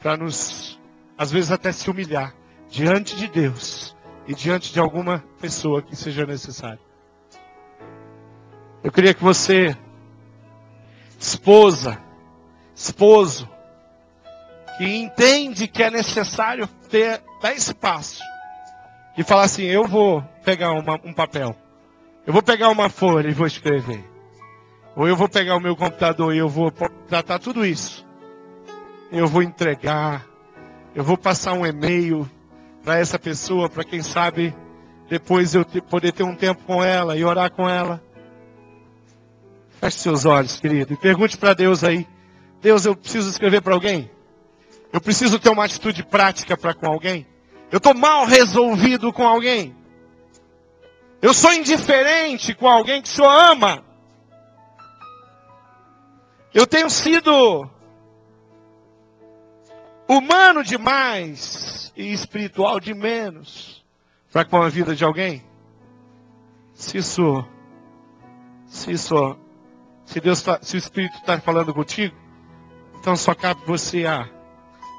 para 0.02 0.18
nos, 0.18 0.80
às 1.18 1.32
vezes, 1.32 1.52
até 1.52 1.72
se 1.72 1.90
humilhar 1.90 2.34
diante 2.70 3.16
de 3.16 3.28
Deus 3.28 3.96
e 4.28 4.34
diante 4.34 4.74
de 4.74 4.80
alguma 4.80 5.24
pessoa 5.40 5.82
que 5.82 5.96
seja 5.96 6.26
necessário. 6.26 6.80
Eu 8.84 8.92
queria 8.92 9.14
que 9.14 9.24
você, 9.24 9.78
esposa, 11.20 12.02
esposo, 12.76 13.48
que 14.78 14.86
entende 14.86 15.68
que 15.68 15.84
é 15.84 15.90
necessário 15.90 16.68
ter, 16.90 17.22
dar 17.42 17.54
esse 17.54 17.74
passo 17.74 18.22
e 19.18 19.24
falar 19.24 19.44
assim: 19.44 19.64
eu 19.64 19.86
vou 19.86 20.22
pegar 20.44 20.72
uma, 20.72 21.00
um 21.04 21.14
papel, 21.14 21.56
eu 22.26 22.32
vou 22.32 22.44
pegar 22.44 22.70
uma 22.70 22.90
folha 22.90 23.28
e 23.28 23.34
vou 23.34 23.48
escrever. 23.48 24.04
Ou 24.96 25.08
eu 25.08 25.16
vou 25.16 25.30
pegar 25.30 25.56
o 25.56 25.60
meu 25.60 25.76
computador 25.76 26.34
e 26.34 26.40
eu 26.40 26.50
vou 26.50 26.72
tratar 27.08 27.38
tudo 27.38 27.66
isso. 27.66 28.06
Eu 29.12 29.28
vou 29.28 29.44
entregar. 29.44 30.26
Eu 30.96 31.04
vou 31.04 31.16
passar 31.16 31.54
um 31.54 31.64
e-mail 31.64 32.28
para 32.84 32.98
essa 32.98 33.20
pessoa, 33.20 33.70
para 33.70 33.84
quem 33.84 34.02
sabe 34.02 34.56
depois 35.08 35.56
eu 35.56 35.64
poder 35.90 36.12
ter 36.12 36.24
um 36.24 36.36
tempo 36.36 36.64
com 36.64 36.84
ela 36.84 37.16
e 37.16 37.24
orar 37.24 37.52
com 37.52 37.70
ela. 37.70 38.02
Feche 39.80 40.00
seus 40.00 40.26
olhos, 40.26 40.60
querido, 40.60 40.94
e 40.94 40.98
pergunte 40.98 41.38
para 41.38 41.54
Deus 41.54 41.84
aí: 41.84 42.08
Deus, 42.62 42.86
eu 42.86 42.96
preciso 42.96 43.30
escrever 43.30 43.62
para 43.62 43.74
alguém? 43.74 44.10
Eu 44.92 45.02
preciso 45.02 45.40
ter 45.40 45.50
uma 45.50 45.66
atitude 45.66 46.04
prática 46.04 46.58
para 46.58 46.74
com 46.74 46.88
alguém? 46.88 47.28
Eu 47.72 47.78
estou 47.78 47.94
mal 47.94 48.26
resolvido 48.26 49.12
com 49.12 49.28
alguém? 49.28 49.76
Eu 51.22 51.34
sou 51.34 51.52
indiferente 51.54 52.54
com 52.54 52.68
alguém 52.68 53.02
que 53.02 53.10
o 53.10 53.12
Senhor 53.12 53.30
ama? 53.30 53.84
Eu 56.54 56.66
tenho 56.66 56.90
sido 56.90 57.70
humano 60.08 60.64
demais 60.64 61.92
e 61.96 62.14
espiritual 62.14 62.80
de 62.80 62.94
menos 62.94 63.86
para 64.32 64.46
com 64.46 64.62
a 64.62 64.70
vida 64.70 64.96
de 64.96 65.04
alguém? 65.04 65.44
Se 66.74 67.00
isso, 67.00 67.44
se 68.68 68.92
isso, 68.92 69.38
se 70.06 70.22
Deus, 70.22 70.42
tá, 70.42 70.60
se 70.62 70.76
o 70.76 70.78
Espírito 70.78 71.18
está 71.18 71.40
falando 71.40 71.74
contigo, 71.74 72.16
então 73.00 73.16
só 73.16 73.34
cabe 73.34 73.62
você 73.66 74.06
a 74.06 74.30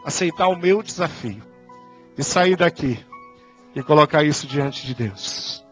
aceitar 0.04 0.48
o 0.48 0.56
meu 0.56 0.82
desafio 0.82 1.42
e 2.16 2.22
sair 2.22 2.56
daqui 2.56 2.98
e 3.74 3.82
colocar 3.82 4.24
isso 4.24 4.46
diante 4.46 4.86
de 4.86 4.94
Deus. 4.94 5.64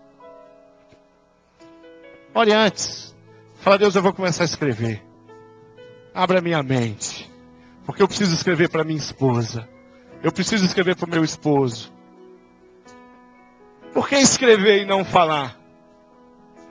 Ore 2.35 2.53
antes, 2.53 3.17
fala 3.57 3.79
Deus, 3.79 3.97
eu 3.97 4.03
vou 4.03 4.12
começar 4.12 4.43
a 4.43 4.47
escrever. 4.47 5.03
Abra 6.15 6.41
minha 6.41 6.62
mente. 6.62 7.31
Porque 7.85 8.03
eu 8.03 8.09
preciso 8.09 8.35
escrever 8.35 8.69
para 8.69 8.85
minha 8.85 8.99
esposa. 8.99 9.69
Eu 10.23 10.33
preciso 10.33 10.65
escrever 10.65 10.97
para 10.97 11.07
o 11.07 11.11
meu 11.11 11.23
esposo. 11.23 11.93
Por 13.95 14.09
que 14.09 14.17
escrever 14.17 14.83
e 14.83 14.85
não 14.85 15.05
falar? 15.05 15.59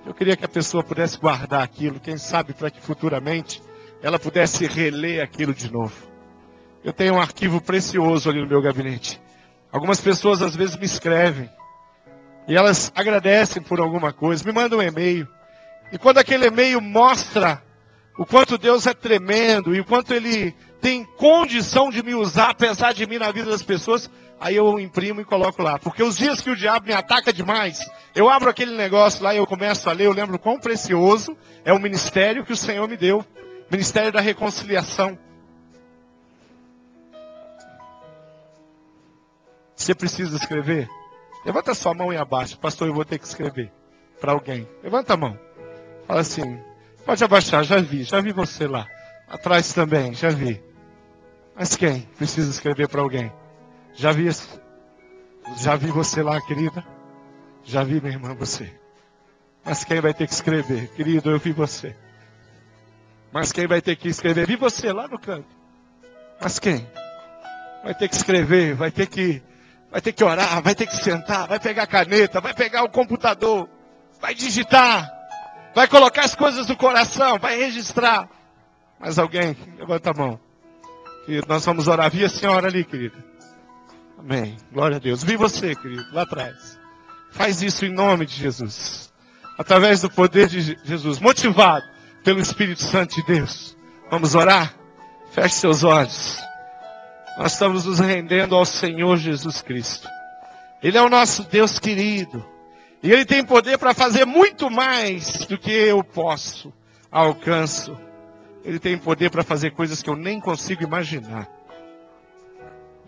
Eu 0.06 0.13
queria 0.13 0.36
que 0.36 0.46
a 0.46 0.50
pessoa 0.50 0.84
pudesse 0.84 1.18
guardar 1.18 1.63
aquilo, 1.63 2.00
quem 2.00 2.18
sabe 2.18 2.54
para 2.54 2.70
que 2.70 2.80
futuramente 2.80 3.62
ela 4.04 4.20
pudesse 4.20 4.68
reler 4.68 5.24
aquilo 5.24 5.54
de 5.54 5.72
novo. 5.72 6.14
Eu 6.86 6.93
tenho 6.93 7.15
um 7.15 7.19
arquivo 7.19 7.60
precioso 7.60 8.30
ali 8.30 8.39
no 8.39 8.48
meu 8.48 8.62
gabinete. 8.62 9.19
Algumas 9.71 10.00
pessoas 10.00 10.43
às 10.43 10.56
vezes 10.56 10.78
me 10.78 10.86
escrevem 10.86 11.50
e 12.48 12.56
elas 12.56 12.91
agradecem 12.95 13.60
por 13.60 13.80
alguma 13.80 14.13
coisa, 14.13 14.45
me 14.45 14.52
mandam 14.52 14.78
um 14.78 14.84
e-mail. 14.84 15.28
E 15.91 15.98
quando 15.98 16.19
aquele 16.19 16.45
e-mail 16.45 16.80
mostra 16.80 17.60
o 18.19 18.24
quanto 18.24 18.56
Deus 18.56 18.86
é 18.86 18.93
tremendo 18.93 19.74
e 19.74 19.80
o 19.80 19.84
quanto 19.84 20.13
Ele 20.13 20.52
tem 20.80 21.04
condição 21.04 21.89
de 21.89 22.04
me 22.04 22.13
usar, 22.13 22.52
apesar 22.52 22.93
de 22.93 23.08
mim 23.08 23.17
na 23.17 23.32
vida 23.32 23.50
das 23.50 23.63
pessoas, 23.63 24.08
aí 24.40 24.56
eu 24.56 24.79
imprimo 24.79 25.19
e 25.19 25.25
coloco 25.25 25.63
lá. 25.63 25.79
Porque 25.79 26.04
os 26.04 26.15
dias 26.15 26.40
que 26.40 26.52
o 26.52 26.56
diabo 26.56 26.86
me 26.86 26.94
ataca 26.94 27.33
demais, 27.33 27.79
eu 28.13 28.29
abro 28.29 28.48
aquele 28.48 28.77
negócio 28.77 29.23
lá 29.23 29.33
e 29.33 29.38
eu 29.38 29.48
começo 29.48 29.90
a 29.90 29.92
ler, 29.92 30.06
eu 30.06 30.13
lembro 30.13 30.38
quão 30.38 30.60
precioso 30.60 31.36
é 31.65 31.73
o 31.73 31.79
ministério 31.79 32.46
que 32.46 32.54
o 32.54 32.58
Senhor 32.58 32.88
me 32.88 32.96
deu 32.96 33.25
ministério 33.71 34.12
da 34.12 34.21
reconciliação. 34.21 35.17
Você 39.86 39.94
precisa 39.94 40.36
escrever? 40.36 40.90
Levanta 41.46 41.75
sua 41.75 41.94
mão 41.94 42.12
e 42.12 42.17
abaixa. 42.17 42.58
Pastor, 42.58 42.88
eu 42.88 42.94
vou 42.96 43.06
ter 43.06 43.19
que 43.19 43.27
escrever 43.27 43.71
para 44.19 44.31
alguém. 44.31 44.67
Levanta 44.81 45.13
a 45.13 45.17
mão. 45.17 45.40
Fala 46.08 46.21
assim: 46.21 46.60
Pode 47.06 47.23
abaixar, 47.23 47.63
já 47.63 47.79
vi, 47.79 48.04
já 48.04 48.19
vi 48.19 48.31
você 48.31 48.65
lá. 48.65 48.88
Atrás 49.27 49.71
também, 49.73 50.12
já 50.15 50.29
vi. 50.29 50.60
Mas 51.56 51.75
quem 51.75 52.02
precisa 52.17 52.50
escrever 52.50 52.88
para 52.88 53.00
alguém? 53.00 53.31
Já 53.94 54.12
vi, 54.12 54.27
já 55.58 55.75
vi 55.75 55.92
você 55.92 56.23
lá, 56.23 56.42
querida. 56.42 56.83
Já 57.63 57.83
vi, 57.83 58.02
minha 58.02 58.13
irmã, 58.13 58.33
você. 58.33 58.73
Mas 59.63 59.83
quem 59.83 60.02
vai 60.02 60.15
ter 60.15 60.25
que 60.25 60.33
escrever? 60.33 60.88
Querido, 60.96 61.29
eu 61.29 61.38
vi 61.38 61.52
você. 61.52 61.96
Mas 63.31 63.52
quem 63.52 63.67
vai 63.67 63.83
ter 63.83 63.96
que 63.96 64.08
escrever? 64.08 64.48
Vi 64.48 64.56
você 64.56 64.92
lá 64.92 65.08
no 65.08 65.19
canto. 65.19 65.56
Mas 66.42 66.58
quem? 66.58 66.88
Vai 67.83 67.94
ter 67.94 68.10
que 68.10 68.15
escrever, 68.15 68.73
vai 68.73 68.90
ter 68.90 69.06
que, 69.06 69.44
vai 69.96 70.02
ter 70.02 70.12
que 70.12 70.25
orar, 70.25 70.62
vai 70.62 70.75
ter 70.75 70.87
que 70.87 70.98
sentar, 70.98 71.48
vai 71.48 71.58
pegar 71.58 71.83
a 71.83 71.87
caneta, 71.87 72.41
vai 72.41 72.54
pegar 72.54 72.83
o 72.83 72.89
computador, 72.89 73.69
vai 74.19 74.35
digitar, 74.35 75.10
vai 75.73 75.87
colocar 75.87 76.25
as 76.25 76.35
coisas 76.35 76.67
no 76.67 76.75
coração, 76.75 77.39
vai 77.39 77.58
registrar. 77.58 78.27
Mas 79.00 79.17
alguém, 79.17 79.56
levanta 79.79 80.12
a 80.12 80.13
mão. 80.13 80.37
Querido, 81.25 81.48
nós 81.48 81.65
vamos 81.65 81.87
orar. 81.87 82.12
Vi 82.12 82.25
a 82.25 82.29
senhora 82.29 82.67
ali, 82.67 82.83
querida. 82.83 83.15
Amém. 84.19 84.58
Glória 84.69 84.98
a 84.98 85.00
Deus. 85.00 85.23
Vi 85.23 85.37
você, 85.37 85.73
querido, 85.73 86.06
lá 86.12 86.23
atrás. 86.23 86.77
Faz 87.31 87.62
isso 87.62 87.85
em 87.85 87.93
nome 87.93 88.25
de 88.25 88.35
Jesus. 88.35 89.13
Através 89.58 90.02
do 90.02 90.10
poder 90.10 90.50
de 90.50 90.77
Jesus, 90.83 91.19
motivado 91.19 91.85
pelo 92.21 92.41
Espírito 92.41 92.83
Santo 92.83 93.15
de 93.15 93.23
Deus. 93.23 93.77
Vamos 94.12 94.35
orar? 94.35 94.73
Feche 95.31 95.56
seus 95.56 95.85
olhos. 95.85 96.37
Nós 97.38 97.54
estamos 97.54 97.86
nos 97.86 98.00
rendendo 98.00 98.56
ao 98.56 98.65
Senhor 98.65 99.17
Jesus 99.17 99.62
Cristo. 99.62 100.08
Ele 100.81 100.98
é 100.98 101.02
o 101.02 101.10
nosso 101.10 101.44
Deus 101.44 101.79
querido. 101.79 102.46
E 103.04 103.12
Ele 103.12 103.25
tem 103.25 103.44
poder 103.44 103.77
para 103.77 103.94
fazer 103.94 104.25
muito 104.25 104.69
mais 104.69 105.46
do 105.46 105.58
que 105.58 105.71
eu 105.71 106.04
posso, 106.04 106.73
alcanço. 107.12 107.98
Ele 108.63 108.79
tem 108.79 108.98
poder 108.98 109.29
para 109.29 109.44
fazer 109.44 109.71
coisas 109.71 110.02
que 110.02 110.10
eu 110.10 110.15
nem 110.15 110.40
consigo 110.40 110.83
imaginar. 110.83 111.48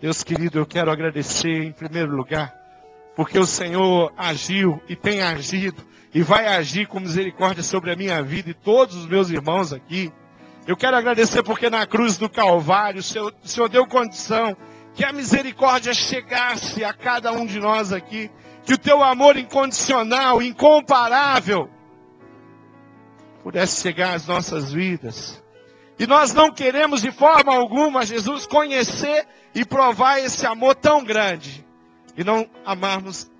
Deus 0.00 0.22
querido, 0.22 0.58
eu 0.58 0.66
quero 0.66 0.90
agradecer 0.90 1.64
em 1.64 1.72
primeiro 1.72 2.14
lugar, 2.14 2.54
porque 3.16 3.38
o 3.38 3.46
Senhor 3.46 4.12
agiu 4.16 4.80
e 4.88 4.94
tem 4.94 5.22
agido 5.22 5.84
e 6.14 6.22
vai 6.22 6.46
agir 6.46 6.86
com 6.86 7.00
misericórdia 7.00 7.62
sobre 7.62 7.90
a 7.90 7.96
minha 7.96 8.22
vida 8.22 8.50
e 8.50 8.54
todos 8.54 8.94
os 8.94 9.06
meus 9.06 9.30
irmãos 9.30 9.72
aqui. 9.72 10.12
Eu 10.68 10.76
quero 10.76 10.98
agradecer 10.98 11.42
porque 11.42 11.70
na 11.70 11.86
cruz 11.86 12.18
do 12.18 12.28
Calvário 12.28 13.00
o 13.00 13.02
Senhor, 13.02 13.34
o 13.42 13.48
Senhor 13.48 13.70
deu 13.70 13.86
condição 13.86 14.54
que 14.94 15.02
a 15.02 15.14
misericórdia 15.14 15.94
chegasse 15.94 16.84
a 16.84 16.92
cada 16.92 17.32
um 17.32 17.46
de 17.46 17.58
nós 17.58 17.90
aqui, 17.90 18.30
que 18.64 18.74
o 18.74 18.78
teu 18.78 19.02
amor 19.02 19.38
incondicional, 19.38 20.42
incomparável, 20.42 21.70
pudesse 23.42 23.80
chegar 23.80 24.12
às 24.12 24.26
nossas 24.26 24.70
vidas. 24.70 25.42
E 25.98 26.06
nós 26.06 26.34
não 26.34 26.52
queremos 26.52 27.00
de 27.00 27.12
forma 27.12 27.54
alguma, 27.54 28.04
Jesus, 28.04 28.46
conhecer 28.46 29.26
e 29.54 29.64
provar 29.64 30.18
esse 30.18 30.46
amor 30.46 30.74
tão 30.74 31.02
grande. 31.02 31.66
E 32.14 32.22
não 32.22 32.46
amarmos 32.66 33.30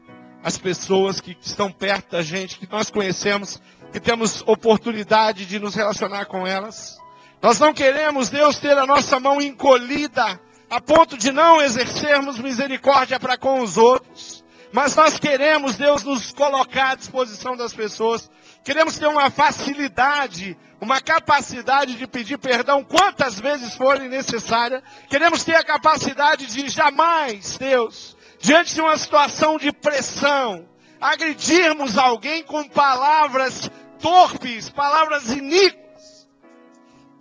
as 0.42 0.56
pessoas 0.56 1.20
que 1.20 1.36
estão 1.42 1.70
perto 1.70 2.12
da 2.12 2.22
gente, 2.22 2.58
que 2.58 2.72
nós 2.72 2.90
conhecemos, 2.90 3.60
que 3.92 4.00
temos 4.00 4.42
oportunidade 4.46 5.44
de 5.44 5.58
nos 5.58 5.74
relacionar 5.74 6.24
com 6.24 6.46
elas. 6.46 6.96
Nós 7.40 7.58
não 7.58 7.72
queremos, 7.72 8.28
Deus, 8.28 8.58
ter 8.58 8.76
a 8.76 8.86
nossa 8.86 9.20
mão 9.20 9.40
encolhida 9.40 10.40
a 10.68 10.80
ponto 10.80 11.16
de 11.16 11.32
não 11.32 11.62
exercermos 11.62 12.38
misericórdia 12.38 13.18
para 13.18 13.38
com 13.38 13.60
os 13.60 13.76
outros. 13.76 14.44
Mas 14.72 14.94
nós 14.94 15.18
queremos, 15.18 15.76
Deus, 15.76 16.02
nos 16.02 16.32
colocar 16.32 16.90
à 16.90 16.94
disposição 16.94 17.56
das 17.56 17.72
pessoas. 17.72 18.30
Queremos 18.62 18.98
ter 18.98 19.06
uma 19.06 19.30
facilidade, 19.30 20.58
uma 20.80 21.00
capacidade 21.00 21.94
de 21.94 22.06
pedir 22.06 22.36
perdão 22.36 22.84
quantas 22.84 23.40
vezes 23.40 23.74
forem 23.74 24.08
necessárias. 24.08 24.82
Queremos 25.08 25.42
ter 25.42 25.54
a 25.54 25.64
capacidade 25.64 26.46
de 26.46 26.68
jamais, 26.68 27.56
Deus, 27.56 28.16
diante 28.38 28.74
de 28.74 28.80
uma 28.80 28.96
situação 28.98 29.56
de 29.56 29.72
pressão, 29.72 30.68
agredirmos 31.00 31.96
alguém 31.96 32.42
com 32.42 32.68
palavras 32.68 33.70
torpes, 34.00 34.68
palavras 34.68 35.30
iníquas. 35.30 35.87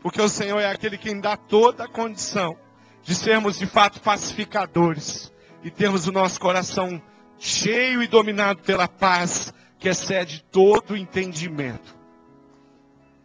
Porque 0.08 0.22
o 0.22 0.30
Senhor 0.30 0.62
é 0.62 0.72
aquele 0.72 0.98
quem 0.98 1.20
dá 1.20 1.36
toda 1.36 1.84
a 1.84 1.88
condição 1.90 2.58
de 3.04 3.14
sermos 3.14 3.60
de 3.60 3.66
fato 3.66 4.00
pacificadores 4.00 5.34
e 5.62 5.70
termos 5.70 6.08
o 6.08 6.14
nosso 6.14 6.40
coração 6.40 7.02
cheio 7.38 8.02
e 8.02 8.08
dominado 8.08 8.62
pela 8.62 8.88
paz 8.88 9.54
que 9.78 9.90
excede 9.90 10.46
todo 10.50 10.92
o 10.92 10.98
entendimento. 10.98 11.94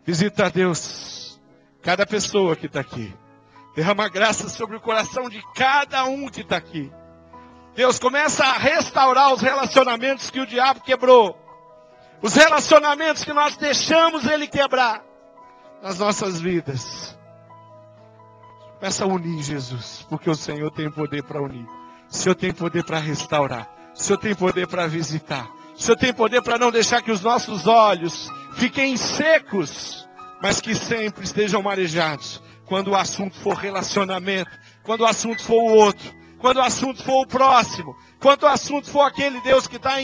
Visita 0.05 0.47
a 0.47 0.49
Deus, 0.49 1.41
cada 1.83 2.05
pessoa 2.05 2.57
que 2.57 2.67
está 2.67 2.81
aqui. 2.81 3.15
Derrama 3.77 4.09
graça 4.09 4.49
sobre 4.49 4.77
o 4.77 4.81
coração 4.81 5.29
de 5.29 5.41
cada 5.55 6.05
um 6.07 6.29
que 6.29 6.41
está 6.41 6.57
aqui. 6.57 6.91
Deus 7.77 8.01
começa 8.01 8.43
a 8.43 8.59
restaurar 8.59 9.33
os 9.33 9.41
relacionamentos 9.41 10.31
que 10.31 10.41
o 10.41 10.47
diabo 10.49 10.81
quebrou. 10.81 11.39
Os 12.21 12.35
relacionamentos 12.35 13.23
que 13.23 13.33
nós 13.33 13.57
deixamos 13.57 14.27
ele 14.27 14.49
quebrar 14.49 15.12
nas 15.83 15.99
nossas 15.99 16.41
vidas. 16.41 17.19
Começa 18.79 19.05
a 19.05 19.07
unir, 19.07 19.43
Jesus, 19.43 20.07
porque 20.09 20.31
o 20.31 20.35
Senhor 20.35 20.71
tem 20.71 20.91
poder 20.91 21.23
para 21.25 21.43
unir. 21.43 21.67
O 22.09 22.15
Senhor 22.15 22.35
tem 22.35 22.53
poder 22.53 22.85
para 22.85 22.99
restaurar. 22.99 23.69
O 23.95 23.99
Senhor 23.99 24.19
tem 24.19 24.35
poder 24.35 24.67
para 24.69 24.87
visitar. 24.87 25.51
O 25.77 25.81
Senhor 25.81 25.97
tem 25.97 26.15
poder 26.15 26.41
para 26.43 26.59
não 26.59 26.71
deixar 26.71 27.03
que 27.03 27.11
os 27.11 27.21
nossos 27.21 27.67
olhos 27.67 28.31
fiquem 28.55 28.97
secos, 28.97 30.09
mas 30.41 30.61
que 30.61 30.75
sempre 30.75 31.25
estejam 31.25 31.63
marejados. 31.63 32.43
Quando 32.67 32.93
o 32.93 32.97
assunto 32.97 33.39
for 33.41 33.55
relacionamento, 33.55 34.51
quando 34.83 35.03
o 35.03 35.07
assunto 35.07 35.43
for 35.43 35.63
o 35.63 35.75
outro, 35.75 36.13
quando 36.39 36.59
o 36.59 36.63
assunto 36.63 37.03
for 37.03 37.23
o 37.23 37.27
próximo, 37.27 37.97
quando 38.21 38.45
o 38.45 38.49
assunto 38.49 38.89
for 38.89 39.03
aquele 39.03 39.41
Deus 39.41 39.67
que 39.67 39.77
está 39.77 39.97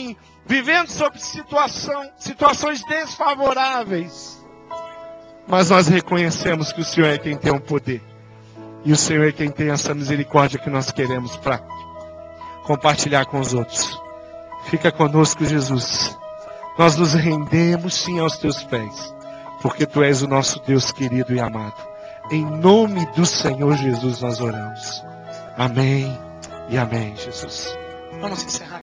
vivendo 0.45 0.89
sob 0.89 1.19
situação, 1.19 2.11
situações 2.17 2.83
desfavoráveis. 2.85 4.38
Mas 5.49 5.71
nós 5.71 5.87
reconhecemos 5.87 6.71
que 6.71 6.81
o 6.81 6.85
Senhor 6.85 7.07
é 7.07 7.17
quem 7.17 7.35
tem 7.35 7.51
o 7.51 7.59
poder. 7.59 8.01
E 8.85 8.93
o 8.93 8.95
Senhor 8.95 9.27
é 9.27 9.31
quem 9.31 9.49
tem 9.49 9.71
essa 9.71 9.95
misericórdia 9.95 10.59
que 10.59 10.69
nós 10.69 10.91
queremos 10.91 11.35
para 11.37 11.59
compartilhar 12.63 13.25
com 13.25 13.39
os 13.39 13.53
outros. 13.53 13.99
Fica 14.65 14.91
conosco, 14.91 15.43
Jesus. 15.43 16.15
Nós 16.77 16.95
nos 16.95 17.13
rendemos 17.15 17.95
sim 17.95 18.19
aos 18.19 18.37
teus 18.37 18.63
pés, 18.63 19.13
porque 19.61 19.85
tu 19.87 20.03
és 20.03 20.21
o 20.21 20.27
nosso 20.27 20.61
Deus 20.65 20.91
querido 20.91 21.33
e 21.33 21.39
amado. 21.39 21.75
Em 22.31 22.45
nome 22.45 23.05
do 23.07 23.25
Senhor 23.25 23.75
Jesus 23.75 24.21
nós 24.21 24.39
oramos. 24.39 25.03
Amém 25.57 26.17
e 26.69 26.77
amém, 26.77 27.15
Jesus. 27.17 27.75
Vamos 28.21 28.43
encerrar. 28.43 28.69